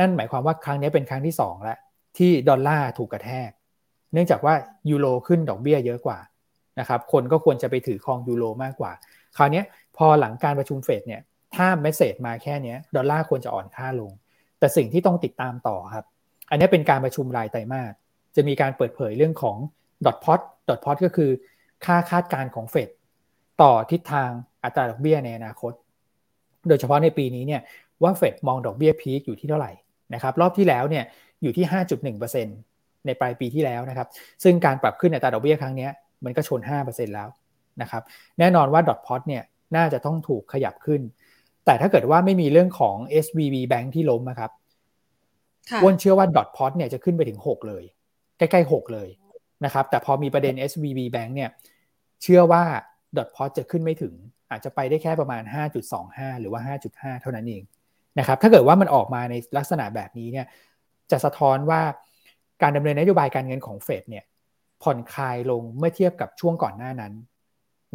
[0.00, 1.78] นั่นหมายความว่าครั้งนี้เป็นครั้งที่2แล้ว
[2.18, 3.50] ที่ดอลลาร์ถูกกระแทก
[4.12, 4.54] เนื่องจากว่า
[4.90, 6.18] ยูโรขึ้นดอกเบี้ยเยอะกว่า
[6.80, 8.92] นะครับคนก็ควรจะไปถือครองยูโรมากกว่า
[9.36, 9.62] คราวนี้
[9.96, 11.22] พอหลังการประชุมเฟดเนี่ย
[11.54, 14.10] ถ้าเมสเซจมาแค่นี้ดอลลาร์ควรจะอ่อนค่าลง
[14.58, 16.04] แต่สิ่งที่ต้องติดตามต่อครับ
[16.50, 17.92] อันนี้เป็นการประชุมรายไตรมาส
[18.36, 19.56] จะมีการเปิดเผยเรื่องของ
[20.06, 21.30] ดอทพอตดอทพอตก็คือ
[21.84, 22.88] ค่าคาดการณ์ของเฟด
[23.62, 24.30] ต่อทิศทาง
[24.64, 25.72] อัตราดอกเบี้ยในอนาคต
[26.68, 27.62] โดยเฉพาะในปีนี้เนี่ย
[28.02, 29.72] ว่าเฟดมองดอกเบี้ยพีคอยู่ที่เท่าไหร่
[30.14, 31.04] นะครับรอบที่แล้วเนี่ย
[31.42, 31.64] อยู่ที่
[32.34, 34.08] 5.1%ในปลายปีที่แล้วนะครับ
[34.42, 35.88] ซึ่งการปรับขึ้นอัตราดอกเบี้ยครั้งนี้
[36.24, 37.28] มันก็ชน 5%แล้ว
[37.82, 38.02] นะครับ
[38.38, 39.42] แน่นอนว่าดอทพอตเนี่ย
[39.76, 41.00] น่าจะต้องถูกขยับขึ้น
[41.64, 44.50] แต่ถ้าเกิดว่าไม่มีเรื่องของ SVB Bank ที่ล้มนะครับ
[45.82, 47.84] อ้วนเชื่อว่าดอทพอตเนี่ยจะขึ้นไปถึง 6 เลย
[48.38, 49.08] ใกล้ๆ 6 เลย
[49.64, 51.50] นะครับ แต่พอมีประเด็น SVB Bank เนี่ย
[52.22, 52.62] เชื่อว่า
[53.16, 54.14] ดอทพอจะขึ้นไม่ถึง
[54.50, 55.42] อาจจะไปได้แค่ประมาณ
[55.92, 56.60] 5.25 หรือว่า
[57.16, 57.62] 5.5 เท่านั้นเอง
[58.18, 60.46] นะครับ ถ้าเกิดว่ามันออกมาในลักษณะแบบนี้เนี่ย
[61.10, 61.80] จะสะท้อนว่า
[62.62, 64.24] การดำเนินนโยบายการเงินของเฟดเนี่ย
[64.82, 67.12] ผ่อนคลายลงเมื่อเทียบกับช่วงก่อนหน้านั้น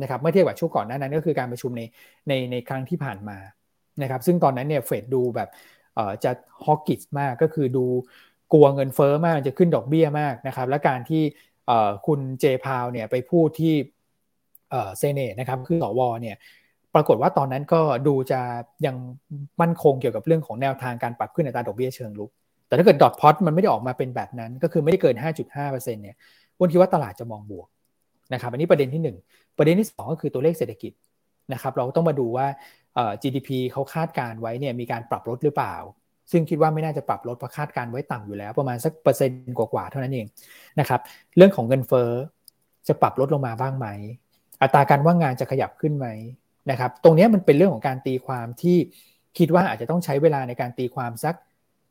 [0.01, 1.81] นะครับ เมื่อเทียบกับช่วงก่อนหน้านั้น ก็คือการประชุมใน
[2.27, 3.37] ในในครั้งที่ผ่านมา
[4.01, 5.49] นะครับ ซึ่งตอนนั้นเนี่ยเฟดดูแบบ
[6.23, 6.31] จะ
[6.65, 7.85] ฮอกกิสมากก็คือดู
[8.53, 11.23] กลัวเงินเฟอ้อมากจะขึ้นดอกเบี้ยมากนะครับ และการที่
[12.05, 13.73] คุณเจพาวเนี่ยไปพูดที่
[14.71, 16.35] เซเนตนะครับคือสวเนี่ย
[16.95, 18.41] ปรากฏว่าตอนนั้นก็ดูจะ
[18.85, 18.95] ยัง
[19.61, 22.31] มั่นคงเกี่ยวกับเรื่องของแนวทางการปรับขึ้นอัตราดอกเบี้ยเชิงลุก
[22.67, 26.15] แต่ถ้าเกิดดอทพอตมันไม่ได้ออกมาเป็นแบบนั้น ก็คือไม่ได้เกิน 5.5%เนี่ย
[26.59, 27.67] วันคิดว่าตลาดจะมองบวก
[28.33, 30.91] นะครับอันนี้ประเด็นที่ 1 ประเด็นที่ 2 ก็คือตัวเลขเศรษฐกิจ
[31.53, 32.47] นะครับเราต้องมาดูว่า
[33.21, 35.75] GDP เขาคาดการไว้เนี่ยมีการปรับลดหรือเปล่า
[36.31, 40.25] ซึ่งคิดว่าไม่น่าจะปรับลดเพราะคาดการไว้ต่ำอยู่แล้ว ประมาณสักเปอร์เซ็นต์กว่าๆเท่านั้นเอง
[40.79, 40.99] นะครับ
[41.37, 42.09] เรื่องของเงินเฟ้อ
[42.87, 43.87] จะปรับลดลงมาบ้างไหม
[44.61, 46.07] อัตราการว่างงานจะขยับขึ้นไหม
[46.71, 48.77] นะครับ ตรงนี้มันเป็นเรื่องของการตีความที่
[49.37, 51.35] คิดว่าอาจจะต้องใช้เวลาในการตีความสัก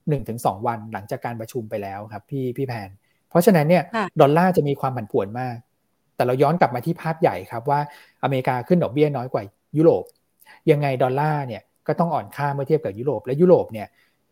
[0.04, 2.90] 1-2 วันหลังจากการประชุมไปแล้วครับพี่พี่แพน
[3.28, 3.82] เพราะฉะนั้นเนี่ย
[4.20, 5.56] ดอลลาร์จะมีความผันผวนมาก
[6.16, 7.80] แต่เราย้อนกลับมาที่ภาพใหญ่ครับว่า
[8.22, 9.42] อเมริกาขึ้นดอกเบี้ยน้อยกว่า
[9.76, 10.04] ยุโรป
[10.70, 13.88] ยังไงดอลลาร์เนี่ยก็ต้องอ่อนค่าเมื่อเทียบกับยุโรป และยุโรปเนี่ย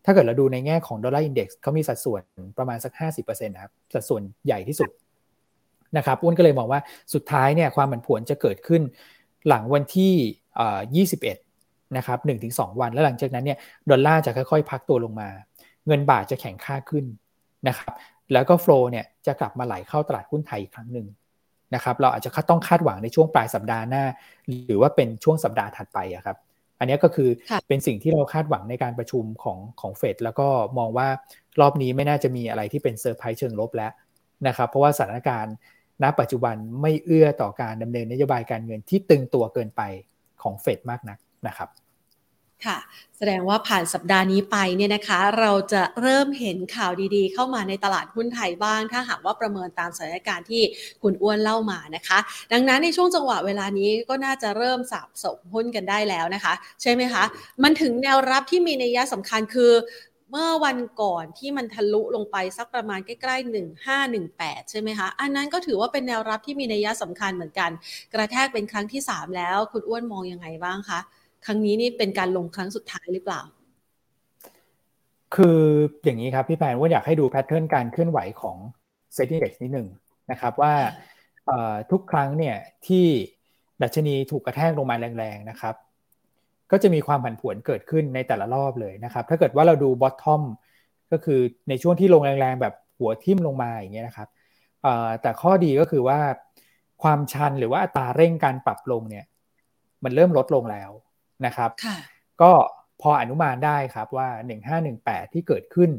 [0.09, 2.23] ถ้าเกิดเราดูในแง่ของดอลลาร์อินเด็กซ์เขามีสัดส่วน
[2.59, 4.91] ประมาณสัก 50%นะครับ สัดส่วนใหญ่ที่สุด
[5.97, 6.81] นะครับอ้วนก็เลยมองว่า
[7.15, 8.83] สุดท้ายเนี่ยความผันผวนจะเกิดขึ้น
[9.49, 11.07] หลังวันที่
[11.47, 12.19] 21 นะครับ
[12.51, 13.59] 1-2 วัน แล้วหลังจากนั้นเนี่ย
[13.91, 15.29] ดอลลาร์จะค่อยๆ พักตัวลงมา
[15.87, 17.05] เงินบาทจะแข็งค่าขึ้น
[17.69, 17.95] นะครับ
[18.33, 21.07] แล้วก็โฟล์เนี่ยจะกลับมาไหลเข้าตลาดหุ้นไทยอีกครั้งหนึ่ง
[21.75, 24.05] นะครับ เราอาจจะต้องคาดหวังในช่วงปลายสัปดาห์หน้า
[24.67, 26.37] หรือว่าเป็นช่วงสัปดาห์ถัดไปครับ
[26.79, 27.29] อันนี้ก็คือ
[27.69, 31.09] เป็นสิ่งที่เราคาดหวังในการประชุมของของเฟดแล้วก็มองว่า
[31.61, 33.93] รอบนี้ไม่น่าจะมีอะไรที่เป็นเซอร์ไพรส์เชิงลบแล้ว
[34.47, 35.55] นะครับเพราะว่าสถานการณ์
[36.03, 39.83] ณปัจจุบันไม่เอื้อต่อการดำเนินนโยบายการเงินที่ตึงตัวเกินไป
[40.43, 41.69] ของเฟดมากนักนะครับ
[42.67, 42.79] ค่ะ
[43.19, 50.63] แสดงว่าผ่านสัปดาห์นี้ไปเนี่ยนะคะ เราจะเริ่มเห็นข่าวดีๆ เข้ามาในตลาดหุ้นไทยบ้าง ถ้าหากว่าประเมินตามสถานการณ์ที่
[51.03, 52.19] คุณอ้วนเล่ามานะคะ
[52.53, 57.25] ดังนั้นในช่วงจังหวะเวลานี้ก็น่าจะเริ่มสะสมหุ้นกันได้แล้วนะคะ ใช่ไหมคะ
[57.63, 59.73] มันถึงแนวรับที่มีนัยยะสำคัญคือ
[60.31, 67.71] เมื่อวันก่อนที่มันทะลุลงไปสักประมาณใกล้ๆ 1518 ใช่ไหมคะ อันนั้นก็ถือว่าเป็นแนวรับที่มีนัยยะสำคัญเหมือนกัน
[68.15, 71.01] กระแทกเป็นครั้งที่ 3 แล้ว คุณอ้วนมองยังไงบ้างคะ
[71.51, 73.41] ครั้งนี้นี่เป็นการลงครั้งสุดท้ายหรือเปล่า
[75.35, 75.61] คือ
[76.05, 78.57] อย่างนี้ครับพี่แพนว่าอยากให้ดูแพทเทิร์นการเคลื่อนไหวของ
[79.15, 79.89] เซ็ต Index นิดหนึ่ง
[80.31, 80.75] นะครับว่า
[81.91, 82.57] ทุกครั้งเนี่ย
[82.87, 83.07] ที่
[83.83, 85.75] ดัชนีถูกกระแทกลงมาแรงๆนะครับ
[86.71, 90.43] ก็จะมีความผันผวนเกิดขึ้นในแต่ละรอบเลยนะครับ ถ้าเกิดว่าเราดูบอททอม
[91.13, 94.29] ก็คือในช่วงที่ลงแรงๆแบบหัวทิ่มลงมาอย่างเงี้ยนะครับ
[95.23, 96.19] แต่ข้อดีก็คือว่า
[97.03, 99.25] ความชันหรือว่าอัตราเร่งการปรับลงเนี่ย
[100.05, 100.91] มันเริ่มลดลงแล้ว
[101.47, 101.71] นะครับ
[102.43, 102.53] ก็
[103.03, 104.29] พออนุมานได้ครับว่า
[104.83, 105.91] 1518 ที่เกิดขึ้น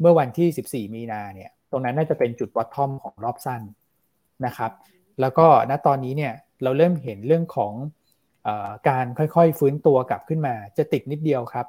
[0.00, 3.62] เมื่อวันที่ 14 มีนาเนี่ยตรงนั้นน่าจะเป็นจุดบอททอมของรอบสั้น
[4.46, 4.72] นะครับ
[5.20, 7.72] แล้วก็ณตอนนี้เนี่ยเราเริ่มเห็นเรื่องของ
[8.88, 11.66] การค่อยๆ ฟื้นตัวกลับขึ้นมาจะติดนิดเดียวครับ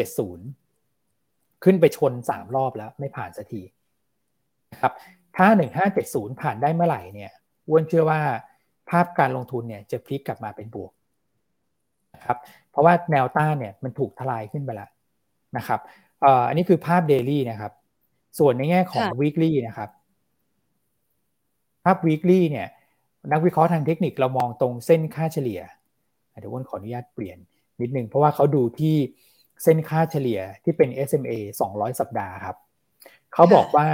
[0.00, 3.62] 1570 ขึ้นไปชน 3 รอบแล้วไม่ผ่านสักที
[4.72, 4.92] นะครับ
[5.36, 5.46] ถ้า
[5.94, 7.32] 1570 ผ่านได้เมื่อไหร่เนี่ย
[7.68, 8.20] อ้วนเชื่อว่า
[8.90, 10.92] ภาพการลงทุนเนี่ยจะพลิกกลับมาเป็นบวก
[12.14, 12.38] นะครับ
[12.70, 14.88] เพราะว่าแนวต้านเนี่ยมันถูกทลายขึ้นไปแล้ว
[15.56, 15.80] นะครับ
[16.48, 17.72] อันนี้คือภาพเดลี่นะครับ
[18.38, 19.90] ส่วนในแง่ของ weekly นะครับ
[21.84, 22.68] ภาพ weekly เนี่ย
[23.32, 25.60] นักวิเคราะห์ทางเทคนิคเรามองตรงเส้นค่าเฉลี่ย
[26.38, 27.38] เดี๋ยววนขออนุญาตเปลี่ยน
[27.80, 28.96] นิดนึง เพราะว่าเขาดูที่
[29.62, 31.32] เส้นค่าเฉลี่ยที่เป็น SMA
[31.68, 32.56] 200 สัปดาห์ครับ
[33.34, 33.88] เขาบอกว่า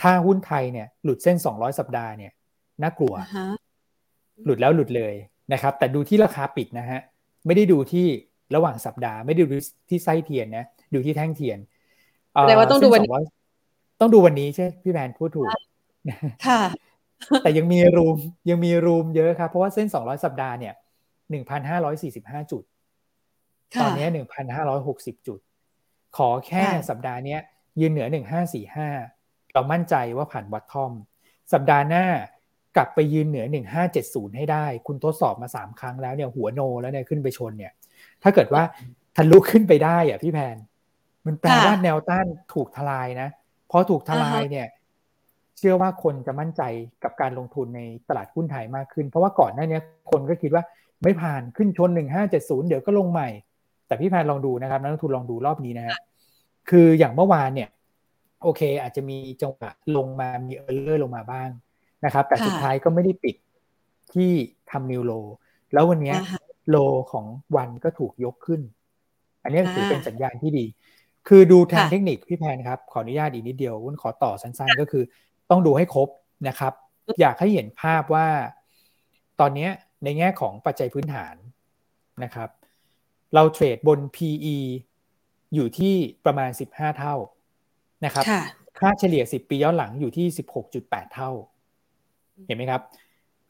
[0.00, 2.32] ถ้าหุ้นไทยเนี่ยหลุดเส้น 200 สัปดาห์เนี่ย
[2.82, 3.14] น่ากลัว
[4.44, 5.14] หลุดแล้วหลุดเลย
[5.52, 7.00] นะครับ แต่ดูที่ราคาปิดนะฮะ
[7.46, 8.06] ไม่ได้ดูที่
[8.54, 9.46] ระหว่างสัปดาห์ ไม่ได้ดู
[9.88, 11.58] ที่ไส้เทียนนะดูที่แท่งเทียน
[12.48, 13.12] แต่ว่าต้องดูวันนี้
[14.00, 15.48] ต้องดูวันนี้ใช่พี่แมนพูดถูก
[16.46, 16.62] ค่ะ
[17.42, 18.16] แต่ยังมีรูม
[18.50, 20.74] ยังมีรูมเยอะครับ เพราะว่าเส้น 200 สัปดาห์เนี่ย
[21.82, 22.62] 1,545 จุด
[23.80, 24.06] ตอนนี้
[24.66, 25.38] 1,560 จุด
[26.16, 27.36] ขอแค่สัปดาห์นี้
[27.80, 28.06] ยืนเหนือ
[28.80, 30.92] 1545 เรามั่นใจว่าผ่านวัตทอม
[31.52, 32.06] สัปดาห์หน้า
[32.76, 33.46] กลับไปยืนเหนือ
[33.90, 37.72] 1570 ให้ได้ คุณทดสอบมา 3 ครั้งแล้วเนี่ยหัวโนแล้วเนี่ยขึ้นไปชนเนี่ย
[38.22, 38.62] ถ้าเกิดว่า
[39.16, 40.56] ทะลุขึ้นไปได้อะพี่แพน
[41.26, 43.28] มันแปลว่าแนวต้านถูกทลายนะ
[43.70, 44.66] พอถูกทลายเนี่ย
[45.60, 46.62] ชื่อว่าคนจะมั่นใจ
[47.04, 49.78] กับการลงทุนในตลาดหุ้นไทยมากขึ้น เพราะว่าก่อนหน้านี้
[50.10, 50.62] คนก็คิดว่า
[51.02, 51.90] ไม่ผ่านขึ้นชน
[52.28, 53.28] 1570 เดี๋ยวก็ลงใหม่
[53.86, 55.96] แต่พี่แพนลองดูนะครับนักลงทุนลองดูรอบนี้นะฮะ
[56.70, 57.68] คืออย่างเมื่อวานเนี่ย
[58.42, 61.48] โอเค อาจจะมีจังหวะลงมามีเออร์เลอร์ลงมาบ้าง
[62.04, 63.36] นะครับ แต่สุดท้ายก็ไม่ได้ปิด
[64.14, 64.30] ที่
[64.70, 65.12] ทำนิวโล
[65.72, 66.14] แล้ววันนี้
[66.70, 66.76] โล
[67.12, 68.60] ของวันก็ถูกยกขึ้น
[69.42, 70.64] อันนี้ถือเป็นสัญญาณที่ดี
[71.28, 75.04] คือดูทางเทคนิคพี่แพนครับ ขออนุญาตอีกนิดเดียววุ้นขอต่อสั้นๆ ก็คือ
[75.50, 76.08] ต้องดูให้ครบ
[76.48, 76.72] นะครับ
[77.20, 78.28] อยากให้เห็นภาพว่า
[79.40, 79.68] ตอนนี้
[80.04, 81.34] ในแง่ของปัจจัยพื้นฐาน
[82.24, 82.48] นะครับ
[83.34, 84.56] เราเทรดบน PE
[85.54, 87.14] อยู่ที่ประมาณ 15 เท่า
[88.04, 88.24] นะครับ
[88.78, 90.26] ค่าเฉลี่ย 10 ปีย้อนหลังอยู่ที่
[90.70, 91.30] 16.8 เท่า
[92.46, 92.82] เห็นไหมครับ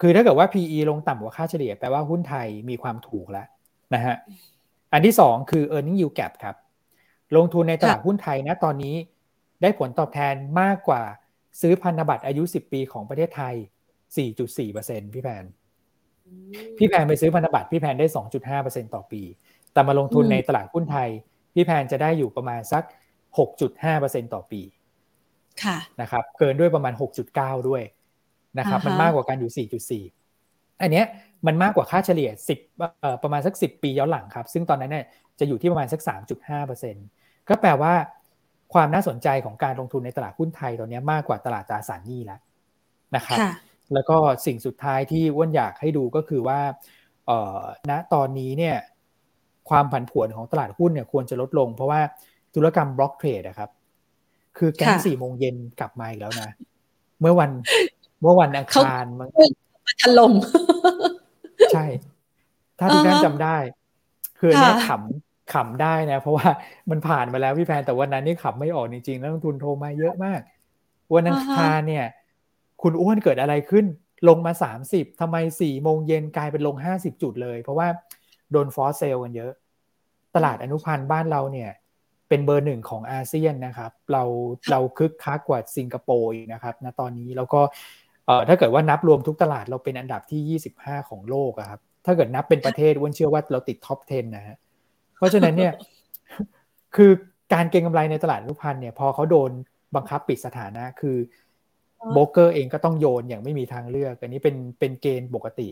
[0.01, 3.47] คือถ้าเกิดว่า PE ลงต่ำกว่าค่าเฉลี่ย แปลว่าหุ้นไทยมีความถูกแล้ว
[3.95, 4.17] นะฮะ
[4.93, 6.57] อันที่สองคือ e a r n i n g yield gap ครับ
[7.37, 8.97] ลงทุนในตลาดหุ้นไทยนะตอนนี้
[9.63, 11.03] ได้ผลตอบแทนมากกว่า
[11.61, 13.55] ซื้อพันธบัตรอายุ 10 ปีของประเทศไทย
[14.27, 15.45] 4.4%พี่แพน
[16.79, 18.07] พี่แพนไปซื้อพันธบัตรพี่แพนได้
[18.55, 19.23] 2.5%ต่อปี
[19.73, 21.09] แต่มาลงทุนในตลาดหุ้นไทย
[21.55, 22.83] พี่แพนจะได้อยู่ประมาณสัก
[23.39, 24.63] 6.5%ต่อปี
[25.65, 26.93] ค่ะ นะครับ เกินด้วยประมาณ
[27.31, 27.83] 6.9 ด้วย
[28.59, 31.07] นะครับมันมากกว่าการอยู่ 4.4 อันเนี้ย
[31.47, 35.07] มันมากกว่าค่าเฉลี่ย 10เอ่อประมาณสัก 10 ปีย้อนหลังครับ ซึ่งตอนนั้นเนี่ย
[35.39, 36.01] จะอยู่ที่ประมาณสัก
[36.55, 37.93] 3.5%ก็แปลว่า
[38.75, 42.41] ความน่าสนใจของการลงทุนในตลาดหุ้นไทยตอนนี้มากกว่าตลาดตราสารหนี้แล้ว
[43.17, 43.39] นะครับ
[43.95, 46.61] แล้วก็สิ่งสุดท้ายที่อ้วนอยากให้ดูก็คือว่า
[47.27, 47.61] เอ่อ
[47.91, 48.77] ณตอนนี้เนี่ย
[49.71, 52.01] ความผันผวนของตลาดหุ้นเนี่ยควรจะลดลง เพราะว่า
[52.55, 53.71] ธุรกรรมบล็อกเทรดนะครับ
[54.59, 56.51] คือแก๊งสี่โมงเย็นกลับมาอีกแล้วนะ
[57.21, 57.51] เมื่อวัน
[58.23, 59.29] เมื่อวันอังคารมัน
[60.03, 60.33] ถล่ม
[61.75, 61.87] ใช่
[62.79, 63.57] ถ้าทุกท่านจำได้
[64.39, 66.49] คือเนี่ยขำขำได้นะ เพราะว่า
[66.91, 70.41] มันผ่านมาแล้วพี่แพนแต่วันนั้นนี่ขำไม่ออกจริงๆแล้วลงทุนโทรมาเยอะมาก
[71.15, 72.07] วันอังคารเนี่ย
[72.83, 73.87] คุณอ้วนเกิดอะไรขึ้น
[74.29, 77.89] ลงมาสามสิบทำไมสี่โมงเย็นกลายเป็นลงห้าสิบจุดเลย เพราะว่า
[78.53, 79.53] โดนฟอสเซลกันเยอะ
[80.35, 81.71] ตลาดอนุพันธ์บ้านเราเนี่ย
[82.29, 84.23] เป็นเบอร์หนึ่งของอาเซียนนะครับ เรา
[84.71, 87.61] เราคึกคักกว่าสิงคโปร์นะครับณตอนนี้แล้วก็
[88.27, 94.57] เอ่อถ้าเกิดว่านับรวมทุกตลาดเราเป็นอันดับที่ 25 ของโลกครับ ถ้าเกิดนับเป็นประเทศวันเชื่อว่าเราติดท็อป 10 นะฮะ
[95.19, 95.73] เพราะฉะนั้นเนี่ย
[96.97, 97.11] คือ
[97.55, 99.51] การเก็งกำไรในตลาดอนุพันธ์เนี่ยพอเขาโดน
[99.97, 101.17] บังคับปิดสถานะคือ
[102.13, 105.69] โบรกเกอร์เองก็ต้องโยนอย่างไม่มีทางเลือก อันนี้เป็นเป็นเกณฑ์ปกติ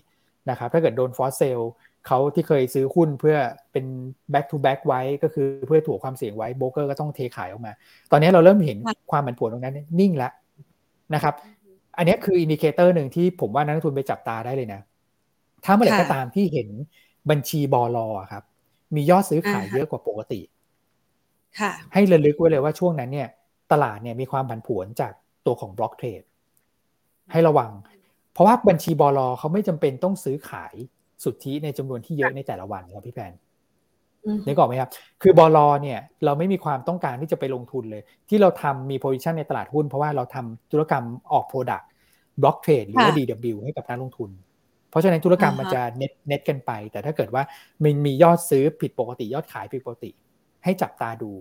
[0.51, 1.61] นะครับ ถ้าเกิดโดน force sell
[2.07, 3.37] เขาที่เคยซื้อหุ้นเพื่อ
[3.73, 3.85] เป็น
[4.33, 7.73] back to back ไว้ก็คือเพื่อถ่วงความเสี่ยงไว้โบรกเกอร์ก็ต้องเทขายออกมา
[8.11, 8.79] ตอนนี้เราเริ่มเห็น
[9.11, 10.33] ความผันผวนตรงนั้นนิ่งแล้ว
[11.15, 11.35] นะครับ
[11.97, 14.81] อันนี้คือ indicator หนึ่งที่ผมว่านักลงทุนไปจับตาได้เลยนะ
[15.65, 16.69] ถ้าเมื่อไหร่ก็ตามที่เห็น
[17.31, 18.43] บัญชีบอลอครับ
[18.95, 20.41] มียอดซื้อขายเยอะกว่าปกติ
[21.93, 23.29] ให้ระลึกไว้เลยว่าช่วงนั้นเนี่ย
[23.73, 25.13] ตลาดเนี่ยมีความผันผวนจาก
[25.47, 26.23] ตัวของ block trade
[27.33, 27.71] ให้ระวัง
[28.33, 30.75] เพราะว่าบัญชีบอลอเขาไม่จำเป็นต้องซื้อขาย
[31.25, 33.33] สุทธิในจำนวนที่เยอะในแต่ละวันครับพี่แพน
[34.47, 34.91] นึกออกไหมครับ
[35.23, 35.59] คือบล.
[35.83, 41.89] เนี่ย เราไม่มีความต้องการที่จะไปลงทุนเลย ที่เราทำมี position ในตลาดหุ้น เพราะว่าเราทำธุรกรรมออก product
[42.43, 44.31] block trade หรือว่า DW ให้กับนักลงทุน
[44.91, 47.43] เพราะฉะนั้นธุรกรรมมันจะ net net กันไป แต่ถ้าเกิดว่า
[47.83, 50.11] มันมียอดซื้อผิดปกติยอดขายผิดปกติ
[50.65, 51.33] ให้จับตาดู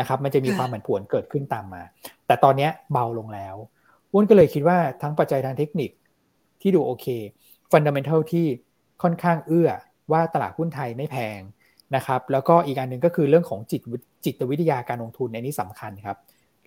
[0.00, 1.82] นะครับ มันจะมีความผันผวนเกิดขึ้นตามมา
[2.26, 3.56] แต่ตอนนี้เบาลงแล้ว
[4.12, 5.90] อ้วนก็เลยคิดว่าทั้งปัจจัยทางเทคนิค
[6.62, 7.06] ที่ดูโอเค
[7.72, 8.46] fundamental ที่
[9.02, 9.70] ค่อนข้างเอื้อ
[10.12, 11.40] ว่าตลาดหุ้นไทยไม่แพง
[11.96, 13.82] นะครับแล้วก็อีกอันหนึ่งก็คือเรื่องของจิต
[14.24, 16.18] จิตวิทยาการลงทุนในนี้สำคัญครับ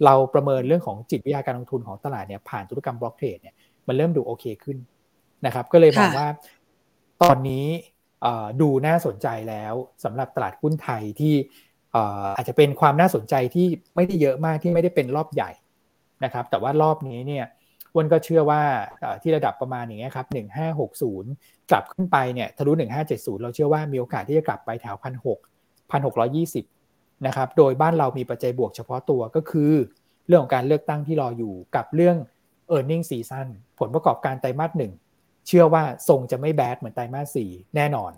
[0.05, 3.55] เราประเมินเรื่องของจิตวิทยาการลงทุนของตลาดเนี่ยผ่านธุรกรรมบล็อกเทรดเนี่ย
[3.87, 4.77] มันเริ่มดูโอเคขึ้น
[5.45, 6.27] นะครับก็เลยมองว่า
[7.23, 7.65] ตอนนี้
[8.61, 11.33] ดูน่าสนใจแล้วสำหรับตลาดหุ้นไทยที่
[12.37, 15.51] อาจจะเป็นความน่าสนใจที่ไม่ได้เยอะมากที่ไม่ได้เป็นรอบใหญ่
[16.23, 17.45] นะครับแต่ว่ารอบนี้เนี่ย
[17.95, 18.61] วนก็เชื่อว่า
[19.21, 20.27] ที่ระดับประมาณอย่างเงี้ยครับ
[20.93, 22.71] 1560 กลับขึ้นไปเนี่ยทะลุ
[23.07, 25.55] 1570 เราเชื่อว่ามีโอกาสที่จะกลับไปแถว1,600
[25.91, 29.71] 1,620นะครับโดยบ้านเรามีปัจจัยบวกเฉพาะตัวก็คือ
[30.27, 32.17] เรื่องของการเลือกตั้งที่รออยู่กับเรื่อง
[32.75, 33.47] e a r n i n g ็ season
[33.79, 34.93] ผลประกอบการไตรมาสหนึ่ง
[35.47, 38.11] เชื่อว่าทรงจะไม่แบดเหมือนไตรมาสสี่แน่นอน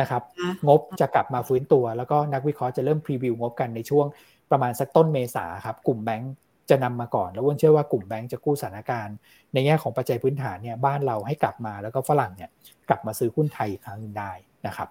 [0.00, 0.22] นะครับ
[0.68, 4.06] งบจะกลับมาฟื้นตัว แล้วก็นักวิเคราะห์จะเริ่มพรีวิวงบกันในช่วง
[4.50, 6.32] ประมาณสักต้นเมษาครับกลุ่มแบงก์
[6.70, 9.16] จะนำมาก่อน แล้วอ้วนเชื่อว่ากลุ่มแบงก์จะกู้สถานการณ์
[9.52, 12.50] ในแง่ของปัจจัยพื้นฐานเนี่ยบ้านเราให้กลับมาแล้วก็ฝรั่งเนี่ย
[12.88, 14.32] กลับมาซื้อหุ้นไทยอีกครั้งนึงได้
[14.66, 14.88] นะครับ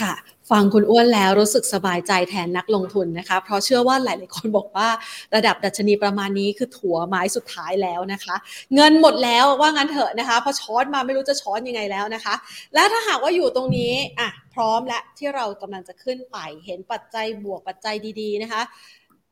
[0.00, 0.12] ค่ะ
[0.50, 4.88] ฟังคุณอ้วนแล้วรู้สึกสบายใจแทนนักลงทุนนะคะ เพราะเชื่อว่าหลาย ๆ คนบอกว่า
[5.34, 8.34] ระดับดัชนีประมาณนี้คือถั่วไม้สุดท้ายแล้วนะคะ
[8.74, 12.34] เงินหมดแล้วว่างั้นเถอะนะคะพอช้อนมาไม่รู้จะช้อนยังไงแล้วนะคะ
[12.74, 18.62] และถ้าหากว่าอยู่ตรงนี้อะพร้อมและที่เรากำลังจะขึ้นไปเห็นปัจจัยบวกปัจจัยดี ๆ นะคะ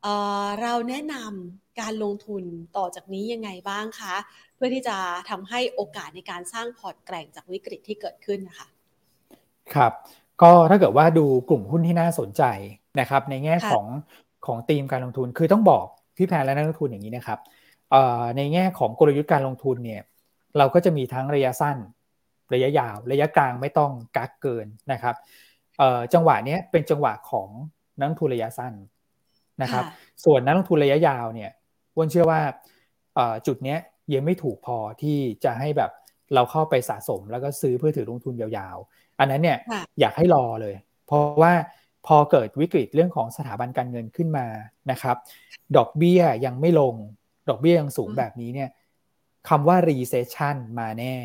[0.03, 2.43] เเราแนะนำการลงทุน
[2.77, 4.15] ต่อจากนี้ยังไงบ้างคะ
[4.55, 4.97] เพื่อที่จะ
[5.29, 8.67] ทำให้โอกาสในการสร้างพอร์ตแกร่งจากวิกฤตที่เกิดขึ้นนะคะ
[9.75, 9.93] ครับ
[10.41, 12.43] ก็ถ้าเกิดว่าดูกลุ่มหุ้นที่น่าสนใจ
[12.99, 13.85] นะครับ ในแง่ของ
[14.45, 15.85] ของธีมการลงทุนคือต้องบอก
[16.17, 17.39] พี่แพนและนักลงทุนอย่างนี้นะครับ
[18.37, 20.01] ในแง่ของกลยุทธ์การลงทุนเนี่ย
[20.57, 21.77] เราก็จะมีทั้งระยะสั้น
[22.53, 25.15] ระยะยาว ระยะกลางไม่ต้องกักเกินนะครับ
[26.13, 27.49] จังหวะนี้เป็นจังหวะของ
[27.99, 28.73] นักลงทุนระยะสั้น
[29.61, 29.83] นะครับ
[30.25, 31.51] ส่วนนักลงทุนระยะยาวเนี่ย
[31.97, 32.41] วันเชื่อว่า
[33.47, 33.75] จุดนี้
[34.13, 35.91] ยังไม่ถูกพอที่จะให้แบบ
[36.35, 39.57] เราเข้าไปสะสมแล้วก็ซื้อเพื่อถือลงทุนยาวๆ อันนั้นเนี่ย
[39.99, 41.53] อยากให้รอเลย เพราะว่า
[42.07, 44.47] พอเกิดวิกฤตเรื่องของสถาบันการเงินขึ้นมา
[44.91, 45.17] นะครับ
[45.77, 46.95] ดอกเบี้ยยังไม่ลง
[47.49, 48.69] ดอกเบี้ยยังสูงแบบนี้เนี่ย
[49.49, 51.15] คำว่า recession มาแน่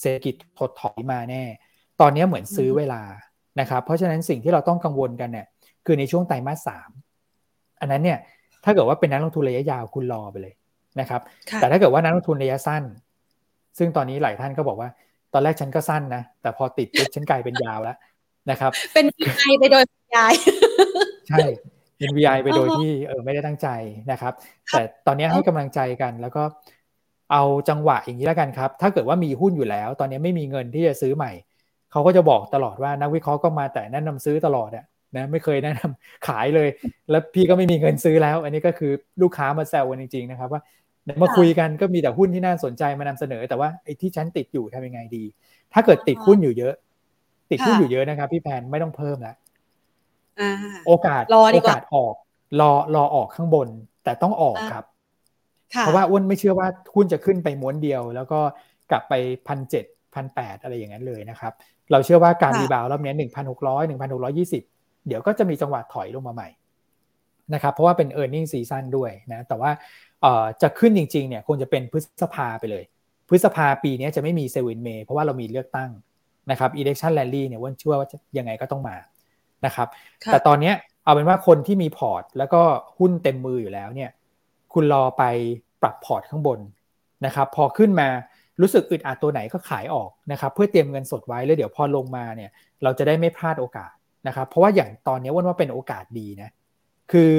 [0.00, 1.42] เศรษฐกิจถดถอยมาแน่
[2.00, 3.02] ตอนนี้เหมือนซื้อเวลา
[3.60, 5.46] นะครับ เพราะฉะนั้นสิ่งที่เราต้องกังวลกันเนี่ย
[5.86, 6.90] คือในช่วงไตรมาสสาม
[7.80, 8.18] อันนั้นเนี่ย
[8.64, 10.54] ถ้าเกิดว่าเป็นนักลงทุนระยะยาวคุณรอไปเลย
[11.00, 11.20] นะครับ
[11.60, 12.82] แต่ถ้าเกิดว่านักลงทุนระยะสั้น
[13.78, 14.88] ซึ่งตอนนี้หลายท่านก็บอกว่า
[15.32, 17.96] ตอนแรกฉันก็สั้นนะแต่พอติดปุ๊บฉันกลายเป็นยาวแล้ว
[18.50, 20.32] นะครับ เป็น VI ไปโดย VI
[21.28, 21.44] ใช่
[21.98, 23.68] เป็น VI ไปโดยที่เออไม่ได้ตั้งใจ
[24.10, 24.32] นะครับ
[24.70, 26.42] แต่ตอนนี้ให้กำลังใจกันแล้วก็
[27.32, 31.32] เอาจังหวะอย่างนี้แล้วกันครับ ถ้าเกิดว่ามีหุ้นอยู่แล้ว ตอนนี้ไม่มีเงินที่จะซื้อใหม่
[31.92, 34.84] เขาก็จะบอกตลอดว่านักวิเคราะห์ก็มาแต่แนะนำซื้อตลอดอะ
[35.16, 36.68] นะไม่เคยแนะนำขายเลย
[37.10, 38.92] แล้วพี่ก็ไม่มีเงินซื้อแล้ว อันนี้ก็คือ
[39.22, 40.62] ลูกค้ามาแซวกันจริงๆนะครับว่า
[41.22, 45.24] มาคุยกันก็มีแต่หุ้นที่น่าสนใจมานำเสนอ แต่ว่าไอ้ที่ฉันติดอยู่ทำยังไงดี
[45.72, 46.74] ถ้าเกิดติดหุ้นอยู่เยอะ
[47.50, 49.36] ติดหุ้นอยู่เยอะนะครับ พี่แพนไม่ต้องเพิ่มแล้ว
[50.86, 51.22] โอกาส
[51.54, 52.14] โอกาสออก
[52.60, 53.68] รอรอออกข้างบน
[54.04, 54.84] แต่ต้องออกครับ
[55.80, 58.40] เพราะว่าอ้วนไม่เชื่อว่าหุ้นจะขึ้นไปม้วนเดียว แล้วก็
[58.90, 59.14] กลับไป
[59.48, 61.52] พันเจ็ดพันแปดอะไรอย่างนั้นเลยนะครับ
[61.90, 64.62] เราเชื่อว่าการ rebound รอบนี้หนึ่งพันหกร้อยหนึ่งพันหกร้อยยี่สิบ
[65.06, 66.48] เดี๋ยวก็จะมีจังหวะถอยลงมาใหม่
[67.54, 69.70] นะครับเพราะว่าเป็น e a r n i n g ซีซั่นด้วยนะแต่ว่า
[70.62, 72.84] จะขึ้นจริงๆเนี่ยควรจะเป็นพฤษภาไปเลย
[73.28, 75.90] พฤษภาปีนี้จะไม่มี sell in May เพราะว่าเรามีเลือกตั้ง
[76.50, 78.08] นะครับ election rally เนี่ยอ้วนเชื่อว่า
[78.38, 78.96] ยังไงก็ต้องมา
[79.66, 79.88] นะครับ
[80.32, 80.72] แต่ตอนนี้
[81.04, 82.62] เอาเป็นว่าคนที่มีพอร์ต แล้วก็
[82.98, 84.10] หุ้นเต็มมืออยู่แล้วเนี่ย
[84.74, 85.24] คุณรอไป
[85.82, 86.60] ปรับพอร์ตข้างบน
[87.26, 88.08] นะครับพอขึ้นมา
[88.60, 92.50] รู้สึกอึดอัดตัวไหนก็ขายออกนะครับเพื่อเตรียมเงินสดไว้แล้วเดี๋ยวพอลงมาเนี่ย
[92.82, 93.92] เราจะได้ไม่พลาดโอกาส
[94.26, 96.50] นะครับเพราะว่าอย่างตอนนี้อ้วนว่าเป็นโอกาสดีนะ
[97.12, 97.30] คือ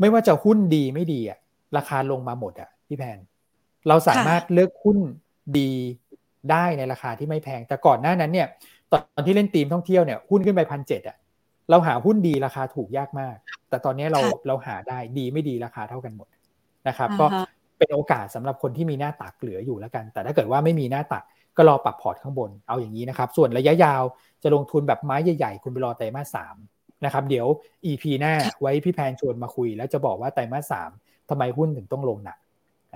[0.00, 1.38] ไม่ว่าจะหุ้นดีไม่ดีอะ
[1.76, 3.18] ราคาลงมาหมดอะพี่แพน
[3.88, 4.98] เราสามารถเลือกหุ้น
[5.58, 5.70] ดี
[6.50, 8.48] ได้ในราคาที่ไม่แพง แต่ก่อนหน้านั้นเนี่ย
[8.92, 11.16] ตอนที่เล่นทีมท่องเที่ยวเนี่ยหุ้นขึ้นไปพันเจ็ดอะ
[11.70, 13.36] เราหาหุ้นดีราคาถูกยากมาก
[13.68, 16.28] แต่ตอนนี้เราเราหาได้ดีไม่ดีราคาเท่ากันหมด
[16.88, 17.26] นะครับ ก็
[17.82, 21.24] เป็นโอกาสสำหรับคนที่มีหน้าตักเหลืออยู่แล้วกัน แต่ถ้าเกิดว่าไม่มีหน้าตัก
[21.56, 24.02] ก็รอปรับพอร์ตข้างบนเอาอย่างนี้นะครับ ส่วนระยะยาว
[24.42, 26.56] จะลงทุนแบบไม้ใหญ่ๆ คุณไปรอไตรมาสสาม
[27.04, 27.46] นะครับเดี๋ยว
[27.86, 30.90] EP หน้าไว้พี่แพนชวนมาคุย แล้วจะบอกว่าไตรมาสสาม
[31.28, 32.38] ทำไมหุ้นถึงต้องลงหนัก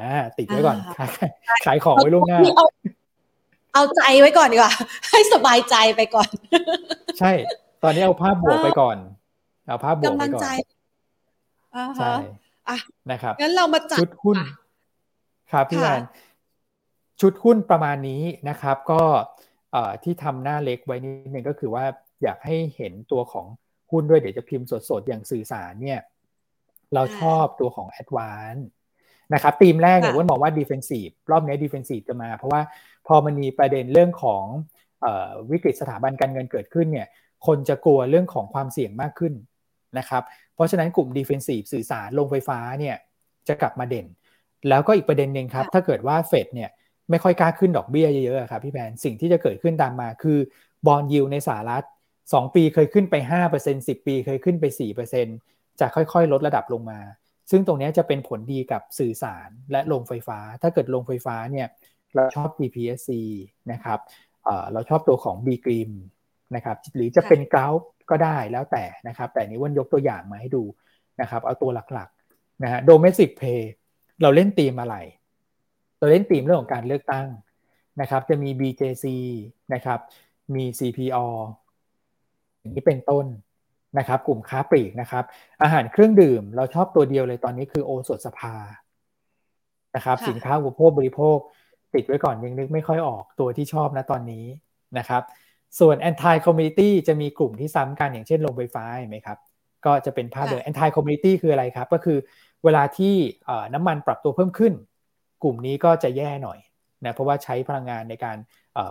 [0.01, 0.79] อ่าติดไว้ก่อน
[1.67, 2.39] ขายของไว้ล่วงหน้า
[3.75, 4.75] เอาใจไว้ก่อนดีกว่า
[5.11, 6.29] ให้สบายใจไปก่อน
[7.19, 7.33] ใช่
[7.83, 8.97] ตอนนี้เอาภาพบวกไปก่อน
[9.67, 10.43] เอาภาพบวกไปก่อน
[11.99, 12.15] ใช่
[13.11, 14.37] นะครับงั้นเรามาจัดชุดหุ้น
[15.53, 16.03] ครับพี่แอน
[17.21, 19.03] ชุดหุ้นประมาณนี้นะครับ ก็
[20.05, 21.85] ที่ทำหน้าเล็กไว้นิดนึงก็คือว่า
[22.23, 23.47] อยากให้เห็นตัวของ
[23.91, 26.01] หุ้นด้วยเดี๋ยวจะพิมพ์สดๆ อย่างสื่อสารเนี่ย
[26.95, 28.63] เราชอบตัวของ a d v a n c e
[29.35, 32.63] นะครับธีมแรกเนี่ยว่ามองว่า defensive รอบนี้ defensive จะมา เพราะว่า
[33.07, 34.45] พอมันมีประเด็นเรื่องของ
[35.51, 37.07] วิกฤตสถาบันการเงินเกิดขึ้นเนี่ย
[37.47, 39.35] คนจะกลัวเรื่องของความเสี่ยงมากขึ้น
[39.99, 40.23] นะครับ
[40.55, 42.97] เพราะฉะนั้นกลุ่ม defensive สื่อสารลงไฟฟ้าเนี่ย
[43.49, 44.07] จะกลับมาเด่น
[44.69, 46.71] แล้วก็อีกประเด็นหนึ่งครับ ถ้าเกิดว่าเฟดเนี่ย
[47.11, 50.39] ไม่ค่อยกล้าขึ้นดอกเบี้ยเยอะๆครับพี่แพนสิ่งที่จะเกิดขึ้นตามมาคือ
[50.87, 51.85] บอลยิวในสหรัฐ
[52.19, 53.15] 2 ปีเคยขึ้นไป
[53.55, 54.65] 5% 10 ปีเคยขึ้นไป
[55.23, 57.01] 4%จะค่อยๆ ลดระดับลงมา
[57.51, 61.67] ซึ่งตรงนี้จะเป็นผลดีกับสื่อสารและโรงไฟฟ้า ถ้าเกิดโรงไฟฟ้าเนี่ย
[62.15, 63.11] เราชอบ DPSC
[63.73, 63.99] นะครับ
[64.73, 65.91] เราชอบตัวของ B g r i m
[66.55, 67.69] นะครับหรือจะเป็นเกา
[68.11, 70.65] ก็ได้แล้วแต่นะครับแต่นี้วันยกตัวอย่างมาให้ดู
[71.21, 73.63] นะครับเอาตัวหลักๆนะฮะ Domestic Pay
[74.23, 74.97] เราเล่นตีมอะไร
[75.99, 77.27] เราเล่นตีมเรื่องของการเลือกตั้ง
[78.01, 79.05] นะครับ จะมี BJC
[79.75, 79.99] นะครับ
[80.55, 81.27] มี CPO
[82.59, 83.27] อย่างนี้เป็นต้น
[83.99, 85.25] นะครับ กลุ่มค้าปลีกนะครับ
[85.63, 88.55] อาหารเครื่องดื่ม เราชอบตัวเดียวเลยตอนนี้คือโอสถสภา
[89.97, 91.39] นะครับ สินค้าอุปโภคบริโภค
[91.95, 94.45] ติดไว้ก่อนยังนึกไม่ค่อยออกตัวที่ชอบนะตอนนี้
[94.99, 95.23] นะครับ
[95.81, 99.39] ส่วน anti community จะมีกลุ่มที่ซ้ำกันอย่างเช่นโรงไฟฟ้าเห็นไหมครับ
[99.87, 102.19] ก็จะเป็นภาพเลย anti community คืออะไรครับ ก็คือ
[102.67, 103.15] เวลาที่
[103.75, 104.73] น้ำมันปรับตัวเพิ่มขึ้น
[105.43, 106.59] กลุ่มนี้ก็จะแย่หน่อย
[107.05, 108.37] นะเพราะว่าใช้พลังงานในการ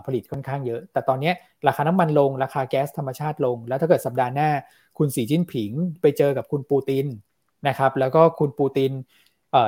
[0.06, 1.32] ผลิตค่อนข้างเยอะ แต่ตอนนี้
[1.68, 4.50] ราคาน้ำมันลงราคาแก๊สธรรมชาติลง แล้วถ้าเกิดสัปดาห์หน้า
[4.98, 5.72] คุณสีจิ้นผิง
[6.02, 7.06] ไปเจอกับคุณปูติน
[7.68, 8.92] นะครับแล้วก็คุณปูติน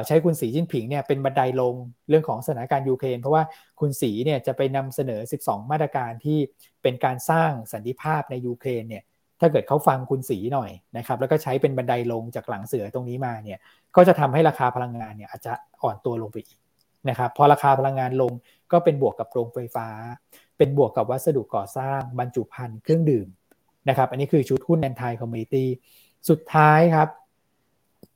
[0.07, 1.75] ใช้คุณสีจิ้นผิงเนี่ยเป็นบันไดลง
[2.09, 3.43] เรื่องของสถานการณ์ยูเครนเพราะว่า
[3.79, 6.39] คุณสีเนี่ยจะไปนำเสนอ 12 มาตรการที่
[6.81, 9.03] เป็นการสร้างสันติภาพในยูเครนเนี่ย
[9.39, 13.59] ถ้าเกิดเขาฟังคุณสีหน่อยนะครับแล้วก็ใช้เป็นบันไดลงจากหลังเสือตรงนี้มาเนี่ย
[13.95, 16.59] ก็จะทำให้ราคาพลังงานเนี่ยอาจจะอ่อนตัวลงไปอีก
[17.09, 18.31] นะครับพอราคาพลังงานลง
[18.71, 19.87] ก็เป็นบวกกับโรงไฟฟ้า
[20.57, 23.27] เป็นบวกกับวัสดุก่อสร้างบรรจุภัณฑ์เครื่องดื่ม
[23.89, 25.69] นะครับอันนี้คือชุดหุ้นแอนทายคอมมิตี้
[26.29, 27.09] สุดท้ายครับ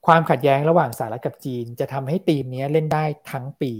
[0.07, 3.73] ความขัดแย้งระหว่างสหรัฐกับจีน จะทำให้ทีมนี้เล่นได้ทั้งปี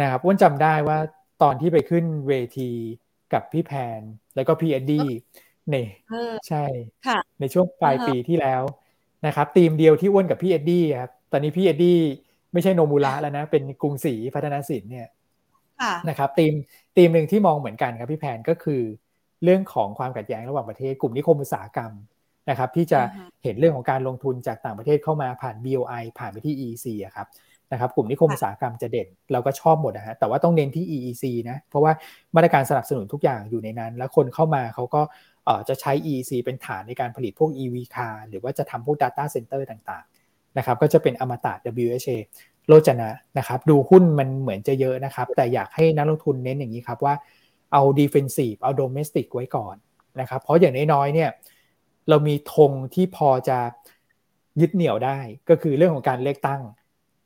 [0.00, 0.98] นะครับอ้วนจำได้ว่า
[1.42, 2.70] ตอนที่ไปขึ้นเวที
[3.32, 4.00] กับพี่แพน
[4.34, 5.08] แล้วก็พี่เอ็ดดี้
[5.74, 5.88] นี่ย
[6.48, 6.64] ใช่
[7.40, 8.62] ในช่วงปลายปีที่แล้ว
[9.26, 11.98] นะครับทีมเดียวที่อ้วนกับพี่เอ็ดดี้ครับตอนนี้พี่เอ็ดดี้
[12.52, 15.08] ไม่ใช่โนมูระแล้วนะ เป็นกรุงศรีพัฒนาสินเนี่ย
[16.08, 16.52] นะครับทีม
[16.96, 18.82] ทีมหนึ่งที่มองเหมือนกันครับพี่แพนก็คือ
[19.44, 21.92] เรื่องของความขัดแย้งระหว่างประเทศกลุ่มนิคมอุตสาหกรรม
[22.50, 23.00] นะครับ ที่จะ
[23.42, 27.26] เห็นเรื่องของการลงทุนจากต่างประเทศเข้ามาผ่าน BOI ผ่านไปที่ EEC อะครับ
[27.72, 31.92] นะครับกลุ่มนิคมอุตสาหกรรมจะเด่นเราก็ชอบหมดนะฮะแต่ว่าต้องเน้นที่ EEC นะเพราะว่า
[32.34, 35.02] มาตรการสนับสนุนทุกอย่างอยู่ในนั้น แล้วคนเข้ามาเขาก็
[35.68, 41.52] จะใช้ EEC เป็นฐานในการผลิตพวก EV car หรือว่าจะทำพวก data center ต่างๆนะครับก็จะเป็นอมตะ
[41.84, 42.18] WHA
[42.68, 47.14] โลจนะนะครับดูหุ้นมันเหมือนจะเยอะนะครับ แต่อยากให้นักลงทุนเน้นอย่างนี้ครับว่า
[47.72, 49.76] เอา defensive เอา domestic ไว้ก่อน
[50.20, 51.30] นะครับเพราะอย่างน้อยๆเนี่ย
[52.08, 53.58] เรามีธงที่พอจะ
[54.60, 55.18] ยึดเหนี่ยวได้
[55.48, 56.62] ก็คือเรื่องของการเลือกตั้ง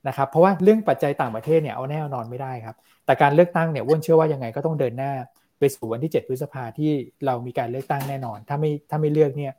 [0.09, 5.13] นะครับเพราะว่าเรื่องปัจจัยต่างประเทศเนี่ยเอาแน่นอนไม่ได้ครับ แต่การเลือกตั้งเนี่ยว่นเชื่อว่ายังไงก็ต้องเดินหน้า
[5.59, 6.91] ไปสู่วันที่ 7 พฤษภาที่
[7.27, 9.53] เรามีการเลือกตั้งแน่นอน ถ้าไม่ถ้าไม่เลือกเนี่ย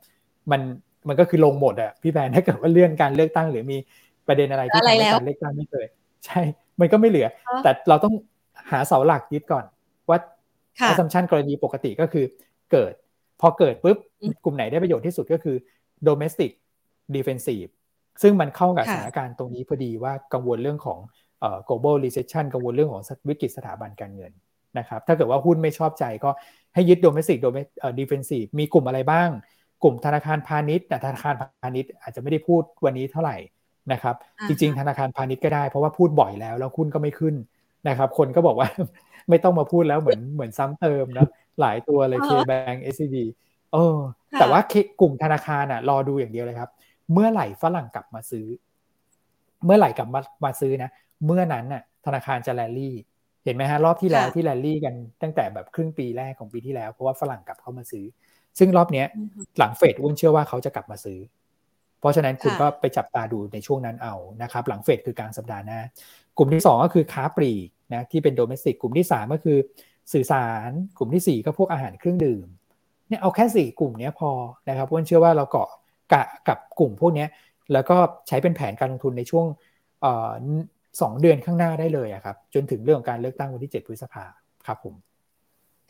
[0.50, 0.60] มัน
[1.08, 3.78] มันก็คือลงหมดอะพี่แบนถ้าเกิดว่าเลื่อนการเลือกตั้งหรือมี
[4.26, 5.88] ประเด็นอะไรที่ทำให้การเลือกตั้งไม่เกิด
[6.26, 6.40] ใช่
[6.80, 7.28] มันก็ไม่เหลือ
[7.62, 8.14] แต่เราต้อง
[8.70, 9.64] หาเสาหลักยึดก่อน
[10.08, 10.18] ว่า
[10.90, 12.24] assumption กรณีปกติก็คือ
[12.72, 12.92] เกิด
[13.40, 13.98] พอเกิดปุ๊บ
[14.44, 15.56] กลุ่มไหนได้ประโยชน์ที่สุดก็คือ
[16.08, 16.50] domestic
[17.14, 17.70] defensive
[18.22, 20.98] ซึ่งมันเข้ากับสถานการณ์ตรงนี้พอดีว่ากังวลเรื่องของ
[21.68, 24.32] global recession กังวลเรื่องของวิกฤตสถาบันการเงิน
[24.78, 26.30] นะครับถ้าเกิดว่าหุ้นไม่ชอบใจก็
[26.74, 27.38] ให้ยึด domestic
[28.00, 29.28] defensive มีกลุ่มอะไรบ้าง
[29.82, 33.36] กลุ่มธนาคารพาณิชย์ธนาคารพาณิชย์อาจจะไม่ได้พูดวันนี้เท่าไหร่
[33.92, 34.16] นะครับ
[34.48, 37.34] จริง ๆ ธนาคารพาณิชย์ก็ได้เพราะว่าพูดบ่อยแล้วแล้วหุ้นก็ไม่ขึ้น
[37.88, 38.68] นะครับคนก็บอกว่า
[39.28, 41.28] ไม่ต้องมาพูดแล้วเหมือนเหมือนซ้ำเติมนะ
[41.60, 43.16] หลายตัวเลย K-Bank SCB
[43.72, 43.98] เออ
[44.38, 44.60] แต่ว่า
[45.00, 46.70] กลุ่มธนาคารอะรอดูอย่างเดียวเลยครับ
[47.12, 48.46] เมื่อไหร่ฝรั่งกลับมาซื้อ
[49.64, 50.90] เมื่อไหร่กลับมามาซื้อนะ
[51.26, 52.94] เมื่อนั้นน่ะธนาคารจะแลลี่
[53.44, 58.04] เห็นไหมฮะรอบที่แล้วที่แลลี่กันตั้งแต่แบบครึ่งปีแรกของปีที่แล้วเพราะว่าฝรั่งกลับเข้ามาซื้อ
[58.58, 59.06] ซึ่งรอบเนี้ย
[59.58, 61.18] หลังเฟดวุ้นเชื่อว่าเขาจะกลับมาซื้อ
[62.00, 65.80] เพราะฉะนั้นคุณก็ไปจับตาดูในช่วงนั้นเอานะครับ หลังเฟดคือกลางสัปดาห์หน้า
[66.38, 69.58] กลุ่มที่ 2 ก็คือค้าปลีกนะที่เป็นโดเมสติกกลุ่มที่ 3 ก็คือ
[70.12, 72.46] สื่อสารกลุ่มที่ 4 ก็พวกอาหารเครื่องดื่ม
[73.08, 74.30] เนี่ยเอาแค่สี่กลุ่มนี้พอ
[74.68, 75.68] นะครับเพราะเชื่อว่าเราเกาะ
[76.12, 77.26] กะกับกลุ่มพวกนี้
[77.72, 77.96] แล้วก็
[78.28, 79.46] ใช้เป็นแผนการลงทุนในช่วง
[81.00, 84.24] สองเดือนข้างหน้าได้เลยครับ จนถึงเรื่องของการเลือกตั้งวันที่ 7 พฤษภา
[84.66, 84.94] ครับผม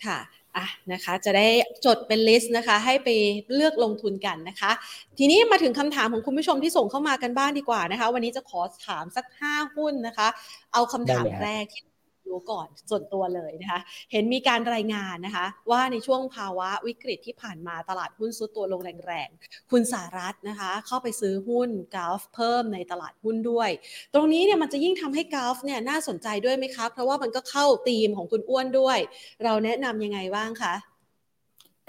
[0.06, 0.18] ค่ะ
[0.56, 1.46] อะนะคะจะได้
[1.86, 3.08] จดเป็นลิสต์นะคะให้ไป
[3.54, 4.70] เลือกลงทุนกันนะคะ
[5.18, 10.28] ทีนี้มาถึงคำถามของคุณผู้ชมที่ส่งเข้ามากันบ้างดีกว่านะคะ วันนี้จะขอถามสัก 5 หุ้นนะคะ
[10.72, 11.82] เอาคำถามแรกที่
[12.28, 13.80] รู้ก่อนส่วนตัวเลยนะคะ
[14.12, 23.70] เห็นมีการรายงานนะคะ ว่าในช่วงภาวะวิกฤตที่ผ่านมาตลาดหุ้นซุดตัวลงแรงๆ คุณสารัตนะคะ เข้าไปซื้อหุ้นกาฟเพิ่มในตลาดหุ้นด้วย
[24.14, 28.98] ตรงนี้เนี่ยมันจะยิ่งทำให้กาฟเนี่ยน่าสนใจด้วยไหมคะเพราะว่ามันก็เข้าธีมของคุณอ้วนด้วย
[29.44, 30.74] เราแนะนำยังไงบ้างคะ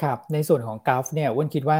[0.01, 1.79] ครับในส่วนของกาฟเนี่ยอ้วนคิดว่า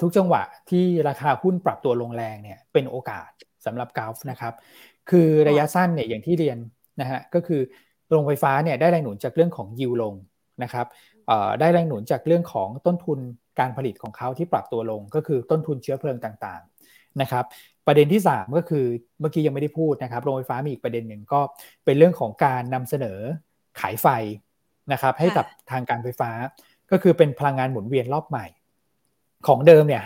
[0.00, 3.30] ทุกจังหวะที่ราคาหุ้นปรับตัวลงแรงเนี่ยเป็นโอกาส
[3.66, 4.54] สำหรับกาฟนะครับ
[5.10, 6.58] คือระยะสั้นเนี่ยอย่างที่เรียน
[7.00, 7.60] นะฮะก็คือ
[8.08, 10.14] โรงไฟฟ้าเนี่ยได้แรงหนุนจากเรื่องของยิวลง
[10.62, 10.86] นะครับ
[11.60, 13.18] ได้แรงหนุนจากเรื่องของต้นทุน
[13.60, 17.44] การผลิตของเขาที่ปรับตัวลง ก็คือต้นทุนเชื้อเพลิงต่างๆนะครับ
[17.86, 18.84] ประเด็นที่ 3 ก็คือ
[19.20, 21.40] เมื่อกี้ยังไม่ได้พูดนะครับโรงไฟฟ้ามีอีกประเด็นหนึ่งก็
[21.84, 23.18] เป็นเรื่องของการนำเสนอ
[23.80, 24.06] ขายไฟ
[24.92, 26.30] นะครับให้กับทางการไฟฟ้า
[26.90, 28.46] ก็คือเป็นพลังงานหมุนเวียนรอบใหม่
[29.46, 30.02] ของเดิมเนี่ย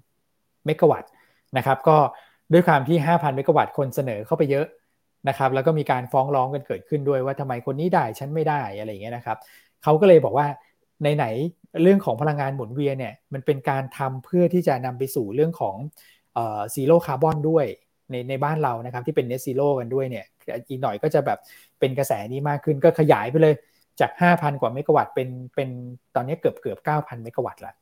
[0.00, 1.10] 5,000 เมกะวัตต์
[1.56, 1.96] นะครับก็
[2.52, 4.66] ด้วยความที่ 5,000 เมกะวัตต์คนเสนอเข้าไปเยอะ
[5.28, 9.38] นะครับแล้วก็มีการฟ้องร้องกันเกิดขึ้นด้วยว่าทำไมคนนี้ได้ฉันไม่ได้อะไรอย่างเงี้ยนะครับ
[9.82, 10.46] เขาก็เลยบอกว่า
[11.04, 11.24] ในไหน
[11.82, 15.76] เรื่องของพลังงานหมุนเวียนเนี่ยมันเป็นการทำเพื่อที่จะนำไปสู่เรื่องของ
[16.74, 17.66] zero carbon ด้วย
[18.10, 20.26] ในในบ้านเรานะครับที่เป็น net zero กันด้วยเนี่ย
[20.68, 21.38] อีกหน่อยก็จะแบบ
[21.80, 23.54] เป็นกระแสนี้มากขึ้นก็ขยายไปเลย
[24.00, 25.68] จาก 5,000 กว่าเมกะวัตต์เป็นเป็น
[26.14, 27.74] ตอนนี้เกือบเกือบ 9,000 เมกะวัตต์แล้ว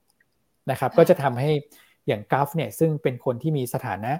[0.70, 1.50] นะครับก็จะทำให้
[2.06, 4.12] อย่างกัลฟ์เนี่ยซึ่งเป็นคนที่มีสถานะ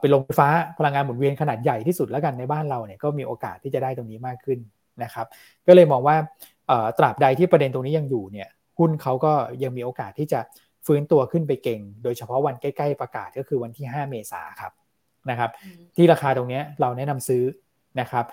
[0.00, 0.48] เป็นโรงไฟฟ้า
[0.78, 4.58] พลังงานหมุนเวียนขนาดใหญ่ที่สุดแล้วกันในบ้านเราเนี่ยก็มีโอกาสที่จะได้ตรงนี้มากขึ้น
[5.02, 5.26] นะครับ
[5.66, 6.16] ก็เลยมองว่า
[6.98, 8.48] ตราบใดที่ประเด็นตรงนี้ยังอยู่เนี่ย
[8.78, 10.40] หุ้นเขาก็ยังมีโอกาสที่จะ
[10.86, 14.72] ฟื้นตัวขึ้นไปเก่ง โดยเฉพาะวันใกล้ๆประกาศก็คือวันที่ 5 เมษาครับ
[15.30, 15.50] นะครับ
[15.96, 17.42] ที่ราคาตรงนี้เราแนะนำซื้อ
[18.00, 18.24] นะครับ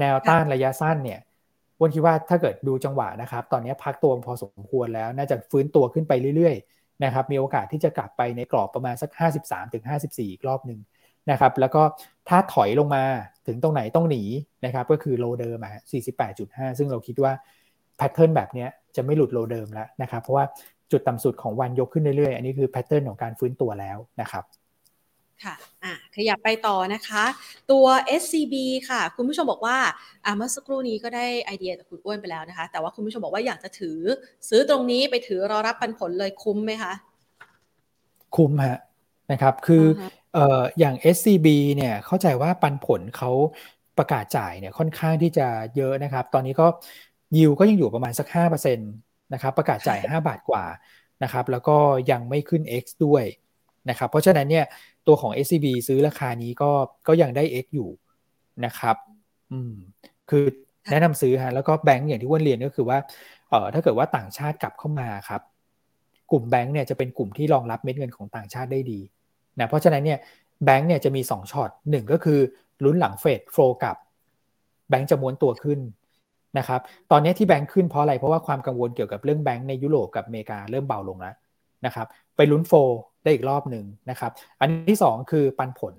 [0.00, 1.20] แนวต้านระยะสั้นเนี่ย
[1.80, 9.10] วันคิดว่าถ้าเกิดดูจังหวะนะครับ ตอนนี้พักตัวพอสมควรแล้วน่าจะฟื้นตัวขึ้นไปเรื่อยๆ นะครับมีโอกาสที่จะกลับไปในกรอบประมาณสัก
[9.72, 10.80] 53-54 อีกรอบหนึ่ง
[11.30, 11.82] นะครับแล้วก็
[12.28, 13.02] ถ้าถอยลงมา
[13.46, 14.22] ถึงตรงไหนต้องหนี
[14.64, 15.82] นะครับก็คือโลเดิมอะ
[16.28, 17.32] 48.5 ซึ่งเราคิดว่า
[17.96, 18.66] pattern แบบนี้
[18.96, 20.44] จะไม่หลุด low เดิมแล้วนะครับเพราะว่า
[20.92, 24.44] จุดต่ำสุดของวันยกขึ้นเรื่อยๆ อันนี้คือ pattern ของการฟื้นตัวแล้วนะครับ
[25.44, 27.24] ค่ะอะ ขยับไปต่อนะคะ
[27.70, 27.86] ตัว
[28.20, 28.54] SCB
[28.88, 29.78] ค่ะ คุณผู้ชมบอกว่า
[30.24, 33.98] อ่าเมื่อสักครู่นี้ก็ได้ไอเดียจากคุณอ้วนไปแล้วนะคะ แต่ว่าคุณผู้ชมบอกว่าอยากจะถือ
[34.48, 36.92] ซื้อตรงนี้ไปถือรอรับปันผลเลยคุ้มไหมคะ
[38.36, 38.78] คุ้มฮะ
[39.32, 39.84] นะครับ คือ
[40.34, 43.30] เอ่ออย่าง SCB เนี่ยเข้าใจว่าปันผลเขา
[43.98, 46.66] ประกาศจ่ายเนี่ยค่อนข้างที่จะเยอะนะครับ ตอนนี้ก็
[47.36, 48.90] ยิวก็ยังอยู่ประมาณสัก5%
[49.34, 50.64] นะครับประกาศจ่าย 5 บาทกว่า
[51.22, 51.76] นะครับแล้วก็
[52.10, 53.24] ยังไม่ขึ้น X ด้วย
[53.90, 54.64] นะครับเพราะฉะนั้นเนี่ย
[55.06, 56.70] ตัวของ SCB ซื้อราคานี้ก็
[57.08, 57.90] ก็ยังได้ X อยู่
[58.64, 58.96] นะครับ
[59.52, 59.74] อืม
[60.30, 60.44] คือ
[60.90, 62.98] แนะนำซื้อฮะแล้วก็แบงก์อย่างที่ว่นเรียนก็คือว่า
[63.50, 65.42] เอ่อถ้าเกิดว่าต่างชาติกลับเข้ามาครับ
[66.30, 69.00] กลุ่มแบงก์เนี่ยจะเป็นกลุ่มที่รองรับเม็ดเงินของต่างชาติได้ดี
[69.58, 70.18] นะเพราะฉะนั้นเนี่ย
[70.64, 72.40] แบงก์เนี่ยจะมี2ช็อตหนึ่งก็คือ
[72.84, 73.96] ลุ้นหลังเฟดโฟกับ
[74.88, 75.80] แบงก์จะม้วนตัวขึ้น
[76.58, 76.80] นะครับ
[77.10, 81.34] ตอนนี้ที่แบงก์ขึ้นเพราะอะไร เพราะว่าความกังวลเกี่ยวกับเรื่องแบงก์ในยุโรปกับอเมริกาเริ่มเบาลงแล้ว
[81.86, 82.06] นะครับ
[82.36, 82.72] ไปลุ้นโฟ
[83.22, 85.94] ได้อีกรอบหนึ่งนะครับ อันที่ 2 คือปันผล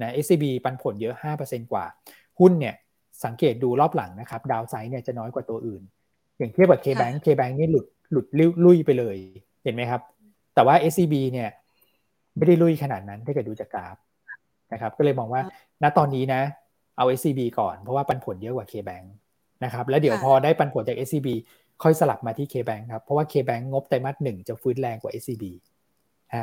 [0.00, 1.84] นะ SCB ปันผลเยอะ 5%กว่า
[2.40, 2.74] หุ้นเนี่ย
[3.24, 5.82] สังเกตดูรอบหลังนะครับ ดาวไซด์เนี่ยจะน้อยกว่าตัวอื่น
[6.38, 8.26] อย่างเทียบกับ K-Bank K-Bank นี่หลุดหลุด
[8.64, 9.16] ลุยไปเลย
[9.64, 10.00] เห็นไหมครับ
[10.54, 11.50] แต่ว่า SCB เนี่ย
[12.36, 13.96] ไม่ได้ลุยขนาดนั้นถ้าเกิดดูจากกราฟ
[14.72, 15.42] นะครับก็เลยมองว่า
[15.82, 16.42] ณตอนนี้นะ
[16.96, 19.06] เอา SCB ก่อนเพราะว่าปันผลเยอะกว่า K-Bank
[19.64, 21.28] นะครับแล้วเดี๋ยวพอได้ปันผลจาก SCB
[21.82, 25.44] ค่อยสลับมาที่ K-Bank ครับ เพราะว่า K-Bank งบไตรมาสหนึ่งจะฟื้นแรงกว่า SCB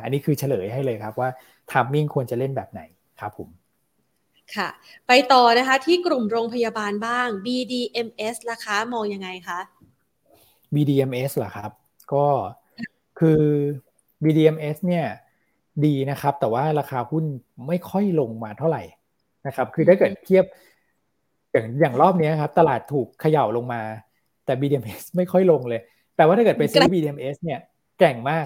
[0.04, 1.30] อันนี้คือเฉลยให้เลยครับว่า
[1.72, 2.82] ทามมิ่งควรจะเล่นแบบไหน
[3.20, 3.50] ครับผม
[4.56, 4.70] ค่ะ
[5.08, 9.60] ไปต่อนะคะที่กลุ่มโรงพยาบาลบ้าง BDMS ราคามองยังไงคะ
[10.76, 11.72] BDMS เหรอครับ
[12.14, 12.26] ก็
[13.20, 13.42] คือ
[14.24, 15.06] BDMS เนี่ย
[15.86, 17.26] ดีนะครับ แต่ว่าราคาหุ้น
[17.68, 18.84] ไม่ค่อยลงมาเท่าไหร่
[19.48, 20.46] นะครับ คือถ้าเกิดเทียบ
[21.52, 23.82] อย่างอย่างรอบนี้ครับ ตลาดถูกเขย่าลงมา
[24.50, 25.82] แต่ BDMS ไม่ค่อยลงเลย
[26.18, 27.60] แต่ว่าถ้าเกิดไปซื้อ BDMS เนี่ย
[28.00, 28.46] แก่งมาก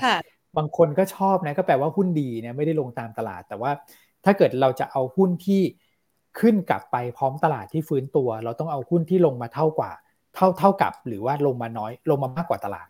[0.58, 3.72] บางคนก็ชอบนะก็แปลว่าหุ้นดีนะไม่ได้ลงตามตลาด แต่ว่า
[4.26, 5.62] ถ้าเกิดเราจะเอาหุ้นที่
[6.40, 9.92] ขึ้นกลับไปพร้อมตลาดที่ฟื้นตัว เราต้องเอาหุ้นที่ลงมาเท่ากว่า
[10.36, 12.88] เท่าเท่ากับ หรือว่าลงมาน้อยลงมามากกว่าตลาด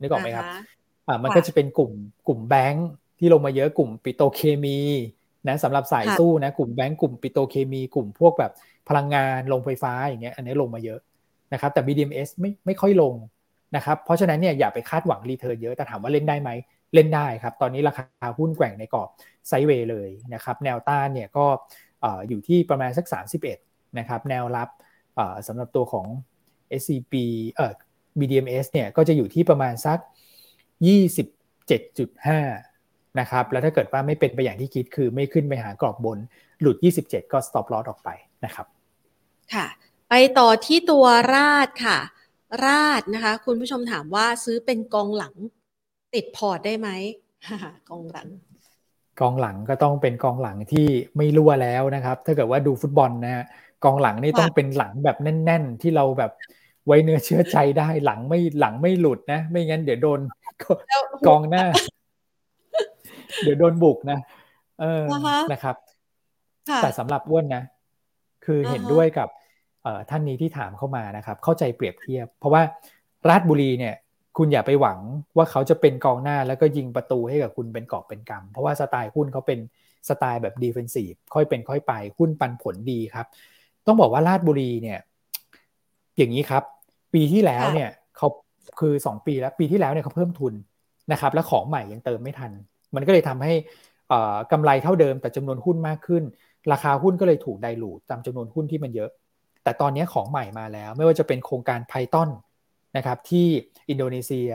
[0.00, 0.44] นึกออกไหมครับ
[1.08, 1.92] อ่ามันก็จะเป็นกลุ่ม
[2.28, 4.78] กลุ่มแบงค์ที่ลงมาเยอะกลุ่มปิโตรเคมี
[5.48, 8.52] นะสำหรับสายสู้นะกลุ่มแบงค์กลุ่มปิโตรเคมี กลุ่มพวกแบบ
[8.88, 11.00] พลังงานโรงไฟฟ้าอย่างเงี้ยอันนี้ลงมาเยอะ
[11.52, 13.14] นะครับแต่ BDMS ไม่ไม่ค่อยลง
[13.76, 16.50] นะครับเพราะฉะนั้นเนี่ยอย่าไปคาดหวัง return เยอะแต่ถามว่าเล่นได้ไหม
[16.94, 19.08] เล่นได้ครับ ตอนนี้ราคาหุ้นแกว่งในกรอบ
[19.48, 21.46] sideway เลยนะครับแนวต้านเนี่ยก็
[22.28, 23.06] อยู่ที่ประมาณสัก
[23.50, 24.68] 31นะครับแนวรับ
[25.46, 26.06] สำหรับตัวของ
[26.80, 27.14] SCP
[27.52, 27.72] เอ่อ
[28.18, 29.98] BDMs เนี่ยก็จะอยู่ที่ประมาณสัก
[31.58, 36.18] 27.5นะครับแล้วถ้าเกิดว่าไม่เป็นไปอย่างที่คิดคือไม่ขึ้นไปหากรอบบน
[36.60, 38.08] หลุด 27 ก็ stop loss ออกไป
[38.44, 38.66] นะครับ
[39.54, 39.66] ค่ะ
[40.08, 41.98] ไปต่อที่ตัวราดค่ะ
[42.64, 45.34] ราดนะคะ คุณผู้ชมถามว่าซื้อเป็นกองหลัง
[46.14, 46.88] ติดพอร์ตได้ไหม
[47.90, 48.28] กองหลัง
[49.20, 50.86] กองหลังก็ต้องเป็นกองหลังที่
[51.16, 53.44] ไม่รั่วแล้วนะครับ ถ้าเกิดว่าดูฟุตบอลนะฮะ
[53.84, 56.30] กองหลังนี่ต้องเป็นหลังแบบแน่น ๆ ที่เราแบบ
[56.86, 60.20] ไว้เนื้อเชื่อใจได้หลังไม่หลังไม่หลุดนะ ไม่งั้นเดี๋ยวโดน
[61.26, 61.64] กองหน้า
[63.42, 64.18] เดี๋ยวโดนบุกนะ
[64.80, 65.02] เออ
[65.52, 65.76] นะครับ
[66.82, 67.62] แต่สำหรับอ้วนนะ
[68.44, 69.28] คือเห็นด้วยกับ
[70.10, 72.62] ท่านนี้ที่ถามเข้ามานะครับ เข้าใจเปรียบเทียบ เพราะว่า
[73.28, 73.94] ราชบุรีเนี่ย
[74.38, 74.98] คุณอย่าไปหวัง
[75.36, 79.58] ว่าเขาจะเป็นกองหน้าแล้วก็ยิงประตูให้กับคุณเป็นกอบเป็นกำเพราะว่าสไตล์หุ้นเขาเป็น
[80.08, 83.26] สไตล์แบบดีเฟนซีฟค่อยเป็นค่อยไปหุ้นปันผลดีครับ
[83.86, 84.98] ต้องบอกว่าราชบุรีเนี่ย
[86.16, 86.62] อย่างนี้ครับ
[87.14, 88.28] ปีที่แล้วเนี่ยเขา
[88.80, 90.54] คือ 2 ปีแล้ว ปีที่แล้วเนี่ยเขาเพิ่มทุน
[91.12, 92.52] นะครับ แล้วของใหม่ยังเติมไม่ทัน
[92.94, 93.52] มันก็เลยทำให้
[94.52, 96.22] กำไรเท่าเดิมแต่จำนวนหุ้นมากขึ้น
[96.72, 99.10] ราคาหุ้นก็เลยถูกไดลูดตามจำนวนหุ้นที่มันเยอะ
[99.64, 102.30] แต่ตอนนี้ของใหม่มาแล้ว ไม่ว่าจะเป็นโครงการไพทอน
[102.96, 103.46] นะครับที่
[103.90, 104.50] อินโดนีเซีย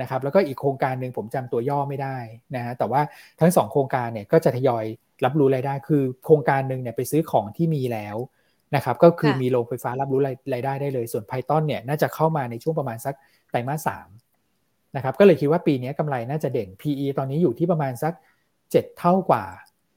[0.00, 2.16] นะครับแล้วก็อีกโครงการหนึ่งผมจำตัวย่อไม่ได้
[2.56, 3.00] นะฮะแต่ว่า
[3.40, 4.84] ทั้งสองโครงการเนี่ยก็จะทยอย
[5.24, 8.16] รับรู้รายได้ คือโครงการหนึ่งเนี่ยไปซื้อของที่มีแล้ว
[8.76, 10.20] นะครับก็คือมีโรงไฟฟ้ารับรู้
[10.52, 13.14] รายได้ได้เลย ส่วน Python เนี่ยน่าจะเข้ามาในช่วงประมาณสัก
[13.50, 14.08] ไตรมาสสาม
[14.96, 18.12] นะครับก็เลยคิดว่าปีนี้กำไรน่าจะเด่น PE ตอนนี้อยู่ที่ประมาณสัก
[18.54, 19.44] 7 เท่ากว่า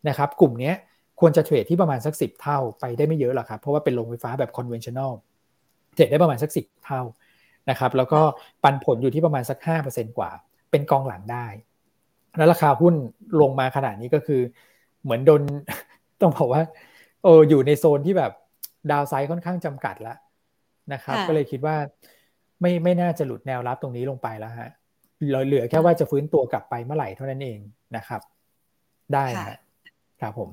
[0.09, 0.73] นะครับกลุ่มนี้
[1.21, 5.11] ควรจะเทรดที่ประมาณสัก 10 เท่าไปได้ไม่เยอะหรอกครับ เพราะว่าเป็นโรงไฟฟ้าแบบ conventional
[5.93, 7.01] เทรดได้ประมาณสัก 10 เท่า
[7.69, 8.21] นะครับแล้วก็
[8.63, 9.57] ปันผลอยู่ที่ประมาณสัก
[9.87, 10.29] 5%กว่า
[10.71, 11.45] เป็นกองหลังได้
[12.37, 12.93] แล้วราคาหุ้น
[13.41, 14.41] ลงมาขนาดนี้ก็คือ
[15.03, 15.41] เหมือนโดน
[16.21, 16.61] ต้องบอกว่า
[17.23, 18.31] โอ้อยู่ในโซนที่แบบ
[18.91, 20.17] ดาวไซด์ค่อนข้างจำกัดแล้ว
[20.93, 21.75] นะครับ ก็เลยคิดว่า
[22.61, 24.69] ไม่ไม่น่าจะหลุดแนวรับตรงนี้ลงไปแล้วฮะ
[25.31, 27.59] เราเหลือแค่ว่าจะฟื้นตัวกลับไปเมื่อไหร่เท่านั้นเอง
[27.95, 28.21] นะครับ
[29.13, 29.25] ได้
[30.21, 30.49] ครับผม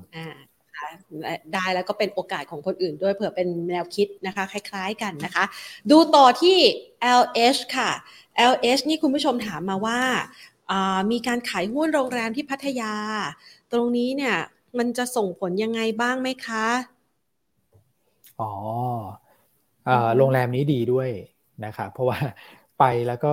[0.81, 5.45] อ่าได้แล้วก็เป็นโอกาสของคนอื่นด้วยเผื่อเป็นแนวคิดนะคะคล้ายๆกันนะคะ
[5.91, 6.57] ดูต่อที่
[7.21, 7.91] LH ค่ะ
[8.51, 9.99] LH นี่คุณผู้ชมถามมาว่า
[11.11, 12.93] มีการขายหุ้นโรงแรมที่พัทยา
[13.71, 14.35] ตรงนี้เนี่ย
[14.77, 16.65] มันจะส่งผลยังไงบ้างไหมคะ
[18.39, 18.51] อ๋อ
[20.17, 21.09] โรงแรมนี้ดีด้วย
[21.65, 22.19] นะครับเพราะว่า
[22.79, 23.31] ไปแล้วก็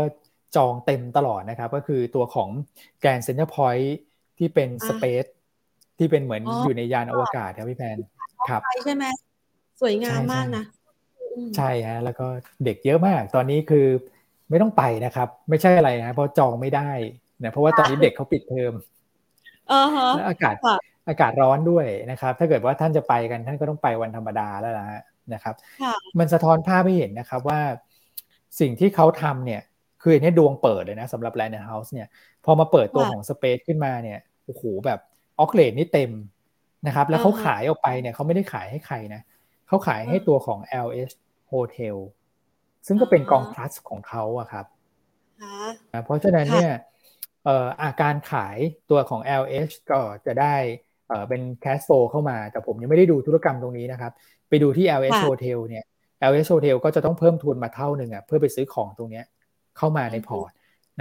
[0.57, 2.49] จองเต็มตลอดนะครับ ก็คือตัวของ
[3.01, 3.97] แกรนเซ็นเตอร์พอยท์
[4.38, 5.24] ที่เป็นสเปซ
[5.99, 7.97] ที่เป็นเหมือนอยู่ในยานอวกาศครับพี่แพน
[8.49, 9.05] ครับใช่ไหม
[9.80, 10.64] สวยงามมากนะ
[11.57, 12.26] ใช่ฮะแล้วก็
[12.64, 13.86] เด็กเยอะมาก ตอนนี้คือ
[14.51, 16.90] ไม่ต้องไปนะครับ ไม่ใช่อะไรนะเพราะจองไม่ได้
[17.42, 18.74] นะเพราะว่าตอนนี้เด็กเขาปิดเทอม
[20.16, 20.55] แล้วอากาศ
[21.09, 25.03] อากาศร้อนด้วยนะครับ ถ้าเกิดว่าท่านจะไปกันท่านก็ต้องไปวันธรรมดาแล้วนะ
[25.34, 25.55] นะครับ
[26.18, 27.61] มันสะท้อนภาพให้เห็นนะครับว่า
[28.61, 29.62] สิ่งที่เขาทำเนี่ย
[30.03, 32.09] คืออันนี้ดวงเปิดเลยนะสำหรับ Land House เนี่ย
[32.44, 35.01] พอมาเปิดตัวของ Space ขึ้นมาเนี่ยโอ้โหแบบ
[35.39, 36.11] ออกเลนนี่เต็ม
[36.87, 39.22] นะครับ แล้วเขาขายออกไปเนี่ยเขาไม่ได้ขายให้ใครนะ
[39.68, 41.14] เขาขายให้ตัวของ LH
[41.53, 41.97] Hotel
[42.87, 44.66] ซึ่งก็เป็นกอง plus ของเขาอะครับ
[46.05, 46.72] เพราะฉะนั้นเนี่ย
[47.82, 48.57] อาการขาย
[48.91, 50.55] ตัวของ LH ก็จะได้
[51.28, 54.12] เป็น cash flow เข้ามา แต่ผมยังไม่ได้ดูธุรกรรมตรงนี้นะครับ
[54.49, 55.84] ไปดูที่ LH Hotel เนี่ย
[56.30, 59.22] LH Hotel ก็จะต้องเพิ่มทุนมาเท่าหนึ่งอะเพื่อไปซื้อของตรงนี้
[59.76, 60.53] เข้ามาในพอร์ต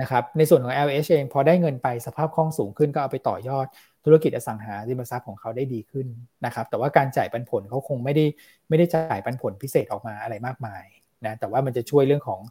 [0.02, 3.68] นะครับ ในส่วนของ LH เองพอได้เงินไปสภาพคล่องสูงขึ้นก็เอาไปต่อยอด
[4.06, 6.08] ธุรกิจอสังหาริมทรัพย์ของเขาได้ดีขึ้น
[6.46, 8.26] นะครับ แต่ว่าการจ่ายปันผลเขาคงไม่ได้
[8.70, 10.84] ไม่ได้จ่ายปันผลพิเศษออกมาอะไรมากมาย
[11.26, 12.42] นะแต่ว่ามันจะช่วยเรื่องของ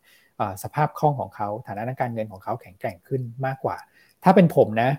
[0.40, 3.76] อสภาพคล่องของเขาฐานะทางการเงินของเขาแข็งแกร่งขึ้นมากกว่า
[4.24, 4.90] ถ้าเป็นผมนะ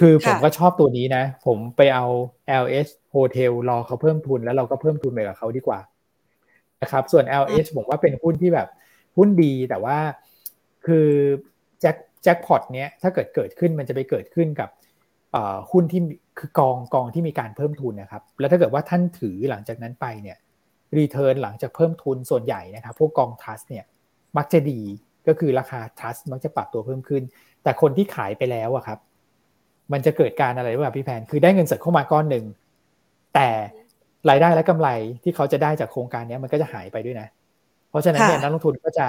[0.00, 2.06] คือผมก็ชอบตัวนี้นะ ผมไปเอา
[2.62, 5.80] LH Hotel รอเขาเพิ่มทุนแล้วเราก็เพิ่มทุนไปกับเขาดีกว่า
[6.82, 8.68] นะครับส่วน LH ผมว่าเป็นหุ้นที่แบบ
[9.16, 9.98] หุ้นดีแต่ว่า
[10.86, 11.08] คือ
[11.80, 14.68] แจ็คแจ็คพอตเนี้ยถ้าเกิดเกิดขึ้นมันจะไปเกิดขึ้นกับ
[15.72, 16.02] หุ้นที่
[16.38, 20.36] คือกองกองที่มีการเพิ่มทุนนะครับ แล้วถ้าเกิดว่าท่านถือหลังจากนั้นไปเนี่ย
[20.98, 23.84] รีเทิร์นหลังจากเพิ่มทุนส่วนใหญ่นะครับ พวกกองทัสเนี่ย
[24.36, 24.80] มักจะดี
[25.28, 27.22] ก็คือราคาทัสมักจะปรับตัวเพิ่มขึ้น
[27.62, 28.98] แต่คนที่ขายไปแล้วอะครับ
[29.92, 32.44] มันจะเกิดการอะไรแบบพี่แพนคือได้เงินสดเข้ามาก้อนหนึ่ง
[33.34, 33.48] แต่
[34.30, 34.88] รายได้และกำไร
[35.22, 37.28] ที่เขาจะได้จากโครงการนี้มันก็จะหายไปด้วยนะ
[37.90, 39.06] เพราะฉะนั้นเนี่ยนักลงทุนก็จะ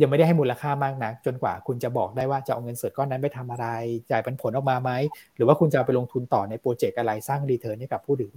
[0.00, 3.66] ยังไม่ได้ให้มูลค่ามากนักจนกว่าคุณจะบอกได้ว่าจะเอาเงินสดก้อนนั้นไปทำอะไร
[4.10, 4.90] จ่ายปันผลออกมาไหม
[5.36, 8.30] หรือว่าคุณจะไปลงทุนต่อในโปรเจกต์อะไรสร้างรีเทิร์นให้กับผู้ถือ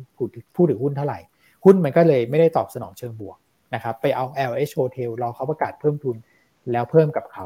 [0.56, 1.20] ผู้ถือหุ้นเท่าไหร่
[1.66, 3.38] หุ้นมันก็เลยไม่ได้ตอบสนองเชิงบวก
[3.74, 6.16] นะครับไปเอา LH Hotel รอเขาประกาศเพิ่มทุน
[6.72, 7.46] แล้วเพิ่มกับเขา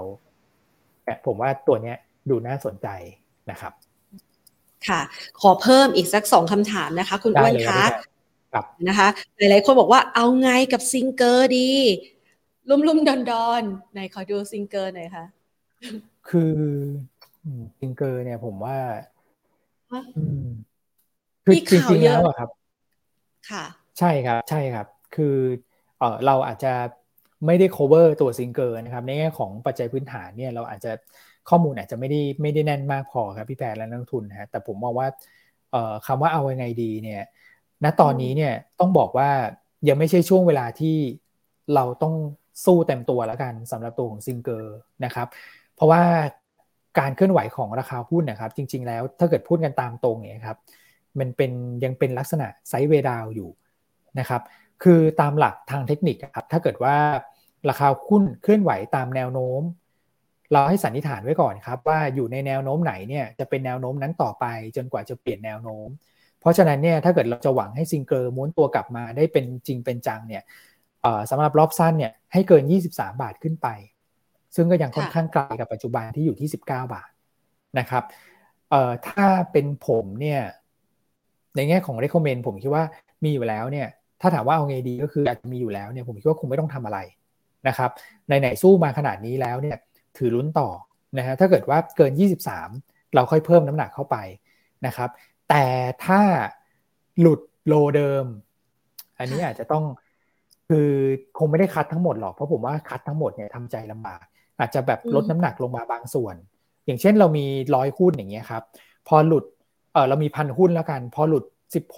[1.25, 1.93] ผมว่าตัวนี้
[2.29, 2.87] ดูน่าสนใจ
[3.51, 3.73] นะครับ
[4.87, 5.01] ค่ะ
[5.41, 7.81] ขอเพิ่มอีกสักสองคำถามนะคะ คุณอ้วนคะ
[8.87, 9.07] นะคะ
[9.37, 11.71] หลายๆคนบอกว่าเอาไงกับซิงเกอร์ดี
[12.69, 13.63] ลุ่มลุ่มดอนดอน
[13.93, 15.25] ไหนขอดูซิงเกอร์หน่อยค่ะ
[16.29, 16.53] คือ
[17.79, 18.77] ซิงเกอร์เนี่ย ผมว่า
[21.45, 22.49] คือจริงๆแล้วครับ
[23.49, 23.65] ค่ะ
[23.99, 25.35] ใช่ครับ ใช่ครับ คือ
[25.99, 26.73] เออเราอาจจะ
[27.45, 30.91] ไม่ได้ cover ตัวซิงเกอร์นะครับ ในแง่ของปัจจัยพื้นฐานเนี่ยเราอาจจะ
[31.49, 35.07] ข้อมูลอาจจะไม่ได้ไม่ได้แน่นมากพอครับพี่แพนและนักลงทุนฮะแต่ผมมองว่า
[35.71, 37.23] เอ่อคำว่าเอายังไงดีเนี่ย
[37.83, 39.29] ณตอนนี้เนี่ยต้องบอกว่า
[39.87, 40.97] ยังไม่ใช่ช่วงเวลาที่
[41.75, 42.13] เราต้อง
[42.65, 45.27] สู้เต็มตัวแล้วกันสำหรับตัวของซิงเกอร์นะครับ
[45.75, 46.03] เพราะว่า
[46.99, 50.57] การเคลื่อนไหวของราคาหุ้นนะครับ จริง ๆ แล้วถ้าเกิดพูดกันตามตรงเนี่ยครับ
[51.19, 51.51] มันเป็น
[51.83, 53.49] ยังเป็นลักษณะไซด์เวดาวอยู่
[54.19, 54.41] นะครับ
[54.83, 56.95] คือตามหลักทางเทคนิคครับถ้าเกิดว่า
[57.69, 59.61] ราคาหุ้นเคลื่อนไหวตามแนวโน้ม
[60.51, 64.45] เราให้สันนิษฐานไว้ก่อนครับ ว่าอยู่ในแนวโน้มไหนเนี่ยจะเป็นแนวโน้มนั้นต่อไป
[64.75, 65.87] จนกว่าจะเปลี่ยนแนวโน้ม
[66.39, 70.43] เพราะฉะนั้นเนี่ยถ้าเกิดเราจะหวังให้ซิงเกอร์ม้วนตัวกลับมาได้เป็นจริงเป็นจังเนี่ย
[71.29, 73.67] สำหรับรอบสั้นเนี่ยให้เกิน 23 บาทขึ้นไป
[74.55, 77.09] ซึ่งก็ยังค่อนข้างไกลกับปัจจุบันที่อยู่ที่ 19 บาท
[77.79, 78.03] นะครับ
[79.07, 80.41] ถ้าเป็นผมเนี่ย
[81.55, 82.83] ในแง่ของ recommend ผมคิดว่า
[83.23, 83.87] มีอยู่แล้วเนี่ย
[84.21, 86.99] ถ้าถามว่าเอาไงดีก็คืออาจจะมีอยู่แล้วเนี่ยผมคิดว่าคงไม่ต้องทำอะไร
[87.67, 87.89] นะครับ
[88.29, 89.77] ในไหนสู้มาขนาดนี้แล้วเนี่ย
[90.17, 90.69] ถือลุ้นต่อ
[91.17, 92.11] นะฮะถ้าเกิดว่าเกิน
[92.61, 94.17] 23 เราค่อยเพิ่มน้ำหนักเข้าไป
[94.85, 95.09] นะครับ
[95.49, 95.65] แต่
[96.05, 96.21] ถ้า
[97.19, 98.25] หลุดโลเดิม
[99.17, 99.85] อันนี้อาจจะต้อง
[100.69, 100.89] คือ
[101.37, 104.23] คงไม่ได้คัดทั้งหมดหรอกเพราะผมว่าคัดทั้งหมดเนี่ยทำใจลำบาก
[104.59, 106.35] อาจจะแบบลดน้ำหนักลงมาบางส่วน
[106.85, 107.45] อย่างเช่นเรามี
[107.75, 108.63] ร้อยหุ้นอย่างเงี้ยครับ
[109.07, 109.45] พอหลุด
[109.93, 111.45] เออเรามีพันหุ้นแล้วกัน พอหลุด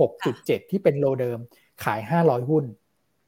[0.08, 1.40] 16.7 ที่เป็นโลเดิม
[1.84, 2.64] ขาย 500 หุ้น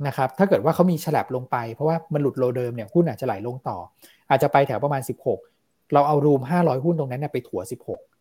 [0.08, 3.78] นะครับถ้าเกิดว่าเขามีฉลับลงไปเพราะว่ามันหลุดโลเดิมเนี่ยหุ้นอาจจะไหลลงต่อ
[4.30, 5.02] อาจจะไปแถวประมาณ
[5.48, 7.62] 16 เราเอารูม 500 หุ้นตรงนั้นเนี่ยไปถัว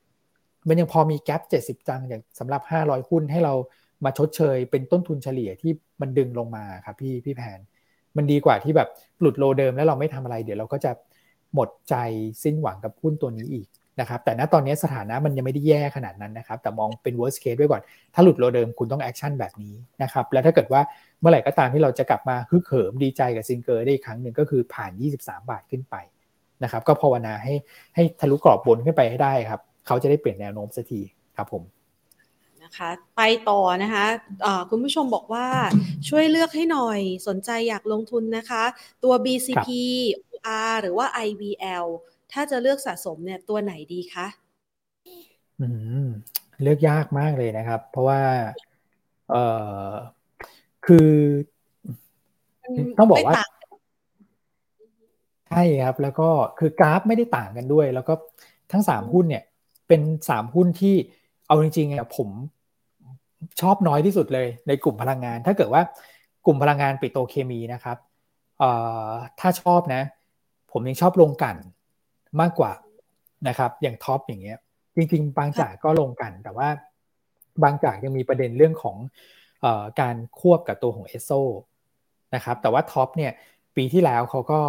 [0.05, 3.55] 16 มันยังพอมีแกลบ70 จังอย่างสำหรับ 500 หุ้นให้เรา
[4.05, 7.61] มาชดเชยเป็นต้นทุนเฉลี่ยที่มันดึงลงมาครับพี่พี่แพน
[8.17, 8.89] มันดีกว่าที่แบบ
[9.21, 10.91] หลุด low เดิมแล้วเราไม่ทำอะไร เดี๋ยวเราก็จะ
[11.55, 11.95] หมดใจ
[12.43, 13.67] สิ้นหวังกับหุ้นตัวนี้อีก
[14.01, 17.83] นะครับ แต่ณตอนนี้สถานะมันยังไม่ได้แย่ขนาดนั้นนะครับ แต่มองเป็น worst case ด้วยก่อน
[18.15, 20.81] ถ้าหลุด low เดิมคุณต้อง action แบบนี้นะครับ แล้วถ้าเกิดว่า
[21.21, 24.91] เมื่อไหร่ก็ตามที่เราจะกลับมาฮึกเหิมดีใจกับซิงเกอร์ได้อีกครั้งหนึ่งก็คือผ่าน
[25.21, 25.97] 23 บาทขึ้นไป
[26.63, 27.55] นะครับ ก็ภาวนาให้
[27.95, 31.01] ให้ทะลุกรอบบนขึ้นไปให้ได้ครับ เขาจะได้เปลี่ยนแนวโน้มสักที
[31.37, 31.63] ครับผม
[32.73, 35.47] นะคะไปต่อนะคะะคุณผู้ชมบอกว่า
[36.09, 38.65] ช่วยเลือกให้หน่อยสนใจอยากลงทุนนะคะ
[39.05, 39.69] ตัว BCP
[40.47, 41.87] OR หรือว่า IVL
[42.33, 44.27] ถ้าจะเลือกสะสมเนี่ยตัวไหนดีคะ
[45.61, 45.67] อื
[46.05, 46.07] ม
[46.63, 48.21] เลือกยากมากเลยนะครับ เพราะว่า
[49.31, 49.37] เอ
[49.89, 49.93] อ
[50.87, 51.11] คือ
[52.99, 53.35] ต้องบอกว่า
[55.49, 58.15] ใช่ครับ แล้วก็คือกราฟไม่ได้ต่างกันด้วย แล้วก็
[58.73, 59.45] ทั้งสามหุ้นเนี่ย
[59.89, 60.95] เป็นสามหุ้นที่
[61.47, 62.29] เอาจริงๆอะผม
[63.61, 65.83] ชอบน้อยที่สุดเลยในกลุ่มพลังงาน ถ้าเกิดว่า
[66.47, 67.99] กลุ่มพลังงานปิโตเคมีนะครับ
[68.59, 68.71] เอ่
[69.07, 70.03] อถ้าชอบนะ
[70.73, 71.57] ผมยังชอบลงกัน
[72.41, 72.73] มากกว่า
[73.49, 74.59] นะครับ อย่างท็อปอย่างเงี้ย
[74.97, 76.69] จริง ๆ บางจากก็ลงกัน แต่ว่า
[77.63, 78.97] บางจากยังมีประเด็นเรื่องของ
[79.65, 81.31] ออการควบกับตัวของเอสโซ
[82.35, 83.33] นะครับ แต่ว่าท็อปเนี่ย
[83.77, 84.61] ปีที่แล้วเขาก็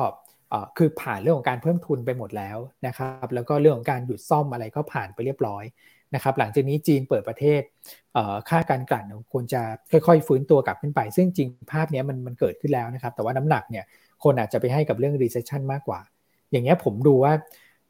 [0.77, 2.57] คือผ่านเรื่องของการเพิ่มทุนไปหมดแล้ว
[2.87, 5.63] นะครับ แล้วก็เรื่องของการหยุดซ่อมอะไรก็ผ่านไปเรียบร้อย
[6.15, 7.61] นะครับหลังจากนี้จีนเปิดประเทศ
[8.49, 9.61] ค่าการกลั่นควรจะ
[9.91, 13.85] ค่อยๆ ฟื้นตัวกลับขึ้นไป ซึ่งจริงภาพนี้มันมันเกิดขึ้นแล้วนะครับ แต่ว่าน้ำหนักเนี่ย
[14.23, 15.99] คนอาจจะไปให้กับเรื่อง recession มากกว่า
[16.51, 17.33] อย่างเงี้ยผมดูว่า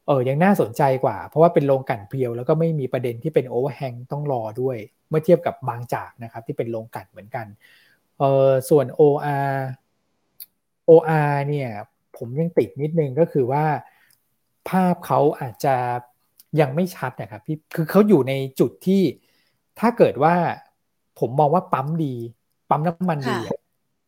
[0.06, 4.76] เออยังน่าสนใจกว่า เพราะว่าเป็นโรงกั่น pure แล้วก็ไม่มีประเด็นที่เป็น overhang ต้องรอด้วย
[5.08, 7.46] เมื่อเทียบกับบางจากนะครับที่เป็นโรงกั่นเหมือนกัน
[8.18, 9.52] เออส่วน OR
[10.88, 11.68] OR เนี่ย
[12.16, 13.64] ผมยังติดนิดนึงก็คือว่า
[14.68, 15.76] ภาพเขาอาจจะ
[16.60, 19.02] ยังไม่ชัดนะครับพี่คือเขาอยู่ในจุดที่
[19.80, 20.34] ถ้าเกิดว่า
[21.20, 22.14] ผมมองว่าปั๊มดี
[22.70, 23.38] ปั๊มน้ำมันดี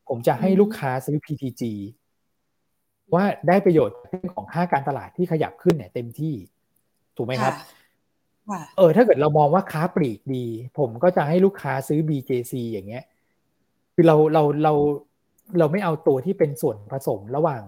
[0.09, 1.63] ผมจะให้ลูกค้าซื้อ PTG
[3.15, 6.35] ว่าได้ประโยชน์เรื่องของค่าการตลาดที่ขยับขึ้นเนี่ยเต็มที่
[7.17, 7.55] ถูกไหมครับ
[8.77, 10.45] เออถ้าเกิดเรามองว่าค้าปลีกดี
[10.79, 13.05] ผมก็จะให้ลูกค้าซื้อ BJC อย่างเงี้ย
[13.95, 14.73] คือเราเราเรา
[15.59, 17.63] เราไม่เอาตัวที่เป็นส่วนผสมระหว่าง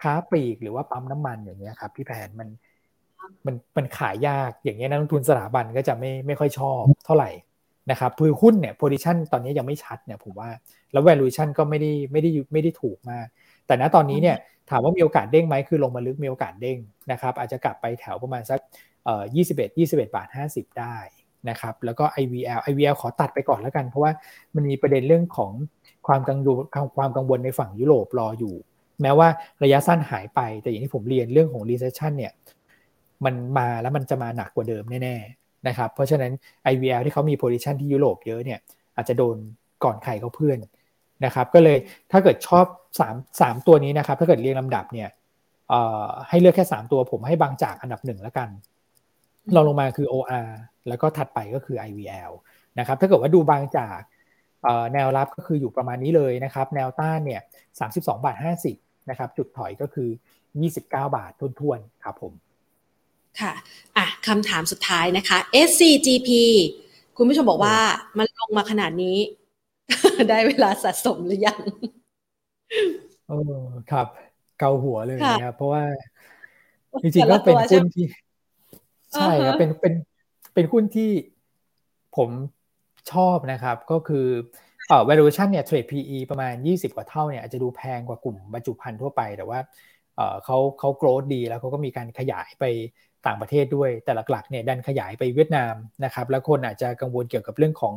[0.00, 2.48] ค้าปลีกหรือว่าปั๊มน้ำมันอย่างเงี้ยครับ พี่แผนมัน
[3.46, 7.30] มันมันขายยากอย่างเงี้ยนักลงทุนสถาบันก็จะไม่ไม่ค่อยชอบเท่าไหร่
[7.90, 10.50] นะครับคือหุ้นเนี่ยโพซิชันตอนนี้ยังไม่ชัดเนี่ยผมว่า
[10.92, 13.26] แล้ว valuation ก็ไม่ได้ไม่ได้ไม่ได้ถูกมาก
[13.66, 14.36] แต่ณตอนนี้เนี่ย
[14.70, 16.78] ถามว่ามีโอกาสเด้งไหมคือลงมาลึกมีโอกาสเด้ง
[17.12, 18.60] นะครับอาจจะกลับไปแถวประมาณสัก
[19.04, 20.96] เอ่อยี่สิบเอ็ดยี่สิบเอ็ดบาทห้าสิบได้
[21.50, 24.12] นะครับแล้วก็ IVL IVL ขอตัดไปก่อนแล้วกัน เพราะว่า
[24.54, 25.52] มันมีประเด็นเรื่องของ
[26.06, 26.62] ความกังวล
[26.96, 28.54] ความกังวลในฝั่งยุโรปรออยู่
[29.02, 29.28] แม้ว่า
[29.62, 32.32] ระยะสั้นหายไปแต่อย่างที่ผมเรียนเรื่องของ recession เนี่ย
[33.24, 36.32] มันมาแล้วมันจะมาหนักกว่าเดิมแน่ๆนะครับเพราะฉะนั้น
[36.72, 38.58] IVL ที่เขามี position ที่ยุโรปเยอะเนี่ย
[38.96, 39.36] อาจจะโดน
[39.84, 40.58] ก่อนใครเขาเพื่อน
[41.24, 41.78] นะครับก็เลย
[42.12, 42.66] ถ้าเกิดชอบ
[43.00, 45.08] 3 3ตัวนี้นะครับถ้าเกิดเรียงลำดับเนี่ย
[46.28, 48.48] ให้เลือกแค่ 3 ตัวผมให้บางจากอันดับหนึ่งแล้วกัน
[49.54, 50.48] ลองลงมาคือ OR
[50.88, 52.32] แล้วก็ถัดไปก็คือ IVL
[52.78, 54.00] นะครับถ้าเกิดว่าดูบางจาก
[54.92, 57.40] แนวรับก็คืออยู่ประมาณนี้เลยนะครับ แนวต้านเนี่ย
[57.80, 58.36] 32 บาท
[58.72, 60.08] 50 นะครับ จุดถอยก็คือ
[60.60, 61.48] 29 บาททุ
[61.78, 62.32] นๆ ครับผม
[63.40, 63.52] ค่ะ
[63.96, 66.30] อะคำถามสุดท้ายนะคะ SCGP
[67.16, 67.76] คุณผู้ชมบอกว่า
[68.18, 69.18] มันลงมาขนาดนี้
[70.28, 71.60] ได้เวลาสะสมหรือยัง
[73.28, 74.06] เออครับ
[74.58, 75.84] เกาหัวเลยนะครับ เพราะว่า
[77.02, 78.06] จริงๆก็เป็นหุ้นที่
[79.12, 79.94] ใช่ครับเป็นเป็น
[80.54, 81.10] เป็นหุ้นที่
[82.16, 82.30] ผม
[83.12, 84.26] ชอบนะครับ ก็คือ
[84.88, 89.58] เอ่อ valuation เนี่ย trade PE ประมาณ 20 กว่าเท่าเนี่ยอาจจะดูแพงกว่ากลุ่มบรรจุภัณฑ์ทั่วไป แต่ว่า
[90.16, 92.64] เอ่อเขาเขา growth ดีแล้วเขาก็มีการขยายไป
[93.26, 97.94] ต่างประเทศด้วย แต่หลักๆเนี่ยดันขยายไปเวียดนามนะครับแล้วคนอาจจะกังวลเกี่ยวกับเรื่องของ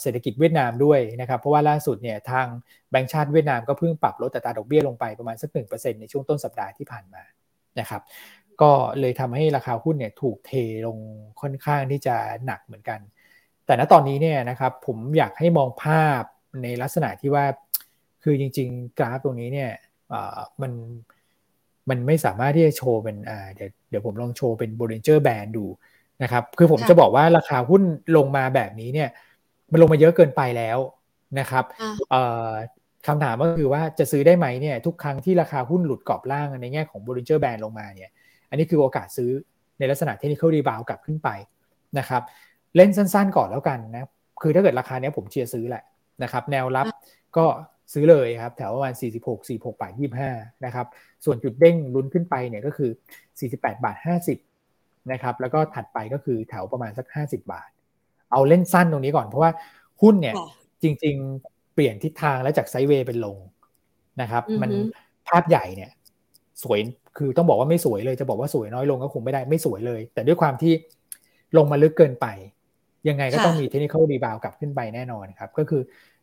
[0.00, 2.46] เศรษฐกิจเวียดนามด้วยนะครับ เพราะว่าล่าสุดเนี่ยทาง
[2.90, 7.22] แบงก์ชาติเวียดนามก็เพิ่งปรับลดอัตราดอกเบี้ยลงไปประมาณสักหนึ่งเปอร์เซ็นในช่วงต้นสัปดาห์ที่ผ่านมา
[7.80, 8.02] นะครับ
[8.62, 10.52] ก็เลยทำให้ราคาหุ้นเนี่ยถูกเท
[10.86, 10.98] ลง
[11.40, 12.16] ค่อนข้างที่จะ
[12.46, 13.00] หนักเหมือนกัน
[13.66, 16.22] แต่ณตอนนี้เนี่ยนะครับผมอยากให้มองภาพ
[16.62, 17.44] ในลักษณะที่ว่า
[18.22, 19.70] คือจริง ๆ กราฟตรงนี้เนี่ย
[20.62, 20.72] มัน
[21.90, 25.66] มันไม่สามารถที่จะโชว์เป็นอ่าเดี๋ยวเดี๋ยวผมลองโชว์เป็น Bollinger Band ดู
[26.22, 27.82] นะครับ คือผมจะบอกว่าราคาหุ้น
[28.16, 29.08] ลงมาแบบนี้เนี่ย
[29.72, 30.78] มันลงมาเยอะเกินไปแล้ว
[31.40, 31.64] นะครับ
[33.06, 38.10] คำถามก็คือว่าจะซื้อได้ไหมเนี่ยทุกครั้งที่ราคาหุ้นหลุดกรอบล่างในแง่ของ Bollinger Band ลงมาเนี่ย
[38.50, 39.30] อันนี้คือโอกาสซื้อ
[39.78, 41.28] ในลักษณะ technical rebound กลับขึ้นไป
[41.98, 42.22] นะครับ
[42.76, 44.08] เล่นสั้นๆก่อนแล้วกันนะ
[44.42, 45.82] คือถ้าเกิดราคานี้ผมเชียร์ซื้อแหละ
[46.22, 46.86] นะครับ แนวรับ
[47.36, 47.46] ก็
[47.92, 49.92] ซื้อเลยครับ แถวประมาณ 46 46บาท
[50.28, 50.86] 25 นะครับ
[51.24, 52.90] ส่วนจุดเด้งลุ้นขึ้นไปเนี่ยก็คือ
[53.38, 53.96] 48 บาท
[54.52, 57.70] 50 นะครับ แล้วก็ถัดไปก็คือแถวประมาณสัก 50 บาท
[58.32, 59.50] เอาเล่นสั้นตรงนี้ก่อนเพราะว่า
[60.02, 60.34] หุ้นเนี่ย
[60.82, 61.14] จริง
[61.44, 63.36] ๆ เปลี่ยนทิศทางแล้วจากไซด์เวย์เป็นลง
[64.20, 64.70] นะครับ มัน
[65.28, 65.90] ภาพใหญ่เนี่ย
[66.62, 66.80] สวย
[67.18, 70.72] คือต้องบอกว่าไม่สวยเลยจะบอกว่าสวยน้อยลงก็คงไม่ได้ไม่สวยเลย แต่ด้วยความที่
[71.56, 72.26] ลงมาลึกเกินไป
[73.08, 75.82] ยังไงก็ต้องมี technical rebound กลับขึ้นไปแน่นอนครับ ก็คือ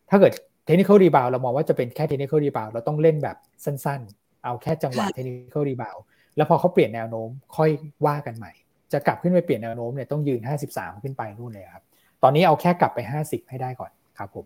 [0.09, 0.33] ถ้าเกิด
[0.65, 5.95] technical rebound เรามองว่าจะเป็นแค่ technical rebound เราต้องเล่นแบบสั้นๆ เอาแค่จังหวะ technical rebound
[6.35, 7.69] แล้วพอเขาเปลี่ยนแนวโน้มค่อย
[8.05, 8.51] ว่ากันใหม่
[8.93, 10.41] จะกลับขึ้นไปเปลี่ยนแนวโน้มเนี่ยต้องยืน
[10.71, 11.83] 53 ขึ้นไปนู่นเลยครับ
[12.23, 14.45] ตอนนี้เอาแค่กลับไป 50 ให้ได้ก่อนครับผม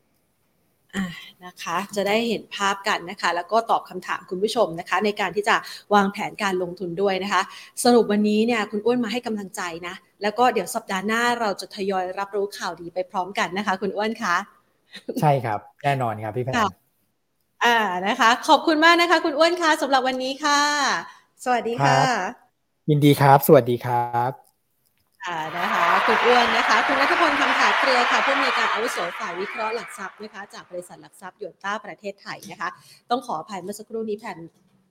[1.45, 5.55] นะคะจะได้เห็นภาพกันนะคะ แล้วก็ตอบคำถามคุณผู้ชมนะคะ ในการที่จะ
[5.93, 7.41] วางแผนการลงทุนด้วยนะคะ
[7.83, 14.35] สรุปวันนี้เนี่ยคุณอ้วนมาให้กำลังใจนะ แล้วก็เดี๋ยวสัปดาห์หน้าเราจะทยอยรับรู้ข่าวดีไปพร้อมกันนะคะ คุณอ้วนคะ
[15.21, 16.55] ใช่ครับ แน่นอนครับพี่แพน
[17.65, 17.77] อ่า
[18.07, 20.61] นะคะ ขอบคุณมากนะคะ คุณอ้วนคะสำหรับวันนี้ค่ะ
[21.43, 21.97] สวัสดีค่ะ
[22.89, 24.31] ยินดีครับ สวัสดีครับ
[25.25, 32.69] อ่านะคะคุณอ้วนนะคะ คุณนัทพลคำถาเครือค่ะผู้มีการอาวุโสฝ่ายวิเคราะห์หลักทรัพย์นะคะ จากบริษัทหลักทรัพย์ยนต้าประเทศไทยนะคะ
[33.09, 34.37] ต้องขออภัยเมื่อสักครู่นี้แพร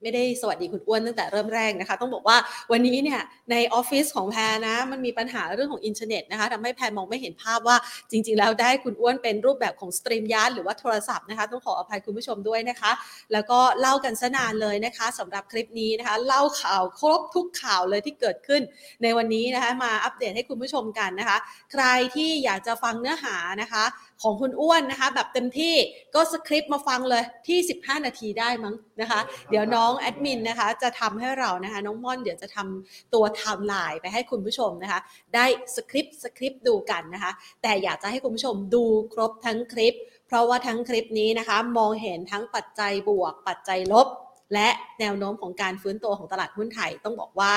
[0.03, 2.36] ไม่ได้สวัสดีคุณอ้วนตั้งแต่เริ่มแรกนะคะ ต้องบอกว่า
[2.72, 3.20] วันนี้เนี่ย
[3.51, 7.76] ในออฟฟิศของแพรนะ มันมีปัญหาเรื่องของอินเทอร์เน็ตนะคะทำให้แพรมองไม่เห็นภาพว่า
[8.11, 12.92] จริง ๆ แล้วได้คุณอ้วนเป็นรูปแบบของ StreamYard หรือว่าโทรศัพท์นะคะ ต้องขออภัยคุณผู้ชมด้วยนะคะ
[13.32, 18.62] แล้วก็เล่ากันซะนานเลยนะคะสำหรับคลิปนี้นะคะ เล่าข่าวครบทุกข่าวเลยที่เกิดขึ้น
[19.03, 21.38] ในวันนี้นะคะมาอัปเดตให้คุณผู้ชมกันนะคะ
[21.72, 21.84] ใคร
[22.14, 23.84] ที่อยากจะฟังเนื้อหานะคะ
[24.23, 25.75] ของคุณอ้วนนะคะ แบบเต็มที่
[26.14, 35.01] ก็ skip มาฟังเลยที่ 15 นาทีได้มั้งนะคะ เดี๋ยวน้องแอดมินนะคะ จะทำให้เรานะคะ น้องม่อนเดี๋ยวจะทำตัวไทม์ไลน์ไปให้คุณผู้ชมนะคะ
[35.35, 35.45] ได้
[35.77, 39.95] skip skip ดูกันนะคะ แต่อยากจะให้คุณผู้ชมดูครบทั้งคลิป
[40.27, 44.09] เพราะว่าทั้งคลิปนี้นะคะ มองเห็นทั้งปัจจัยบวก ปัจจัยลบ
[44.55, 44.69] และ
[45.01, 47.55] แนวโน้มของการฟื้นตัวของตลาดหุ้นไทยต้องบอกว่า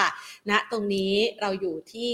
[0.49, 2.11] ณนะตรงนี้เราอยู่ที่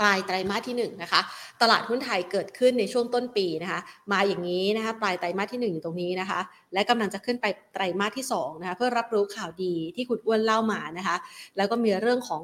[0.00, 1.20] ปลายไตรมาสที่1นนะคะ
[1.62, 3.80] ตลาดหุ้นไทยเกิดขึ้นในช่วงต้นปีนะคะ
[4.12, 6.40] มาอย่างนี้นะคะปลายไตรมาสที่ 1 อยู่ตรงนี้นะคะ
[6.72, 11.16] และกำลังจะขึ้นไปไตรมาสที่2นะคะเพื่อรับรู้ข่าวดีที่คุณอ้วนเล่ามานะคะ
[11.56, 12.42] แล้วก็มีเรื่องของ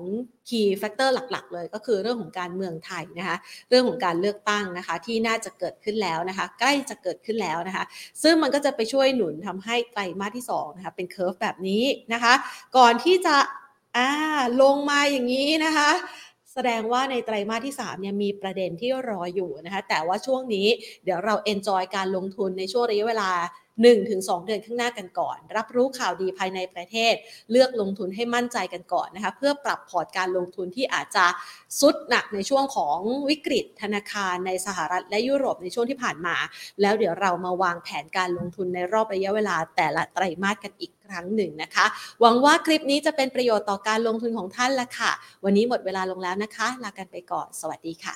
[0.49, 3.37] key factor หลักๆ เลยก็คือเรื่องของการเมืองไทยนะคะ
[3.69, 7.85] เรื่องของการเลือกตั้งนะคะที่น่าจะเกิดขึ้นแล้วนะคะใกล้จะเกิดขึ้นแล้วนะคะ
[8.23, 12.33] ซึ่งมันก็จะไปช่วยหนุนทำให้ไตรมาสที่2นะคะเป็นเคอร์ฟแบบนี้นะคะ
[12.77, 13.37] ก่อนที่จะ
[13.97, 14.11] อ่า
[14.63, 15.91] ลงมาอย่างนี้นะคะ
[16.55, 20.67] แสดงว่าในไตรมาสที่3เนี่ยมีประเด็นที่รออยู่นะคะแต่ว่าช่วงนี้
[21.05, 23.31] เดี๋ยวเรา enjoy การลงทุนในช่วงระยะเวลา
[23.91, 27.15] 1-2 เดือนข้างหน้ากันก่อน รับรู้ข่าวดีภายในประเทศ
[27.51, 31.27] เลือกลงทุนให้มั่นใจกันก่อนนะคะเพื่อปรับพอร์ตการลงทุนที่อาจจะ
[31.81, 32.99] ทรุดหนักในช่วงของ
[33.29, 36.37] วิกฤตธนาคารในสหรัฐและยุโรปในช่วงที่ผ่านมา
[36.81, 41.87] แล้วเดี๋ยวเรามาวางแผนการลงทุนในรอบระยะเวลาแต่ละไตรมาสกันอีก ครั้งหนึ่งนะคะ
[42.21, 45.13] หวังว่าคลิปนี้จะเป็นประโยชน์ต่อการลงทุนของท่านละค่ะ
[45.45, 48.15] วันนี้หมดเวลาลงแล้วนะคะ ลากันไปก่อน สวัสดีค่ะ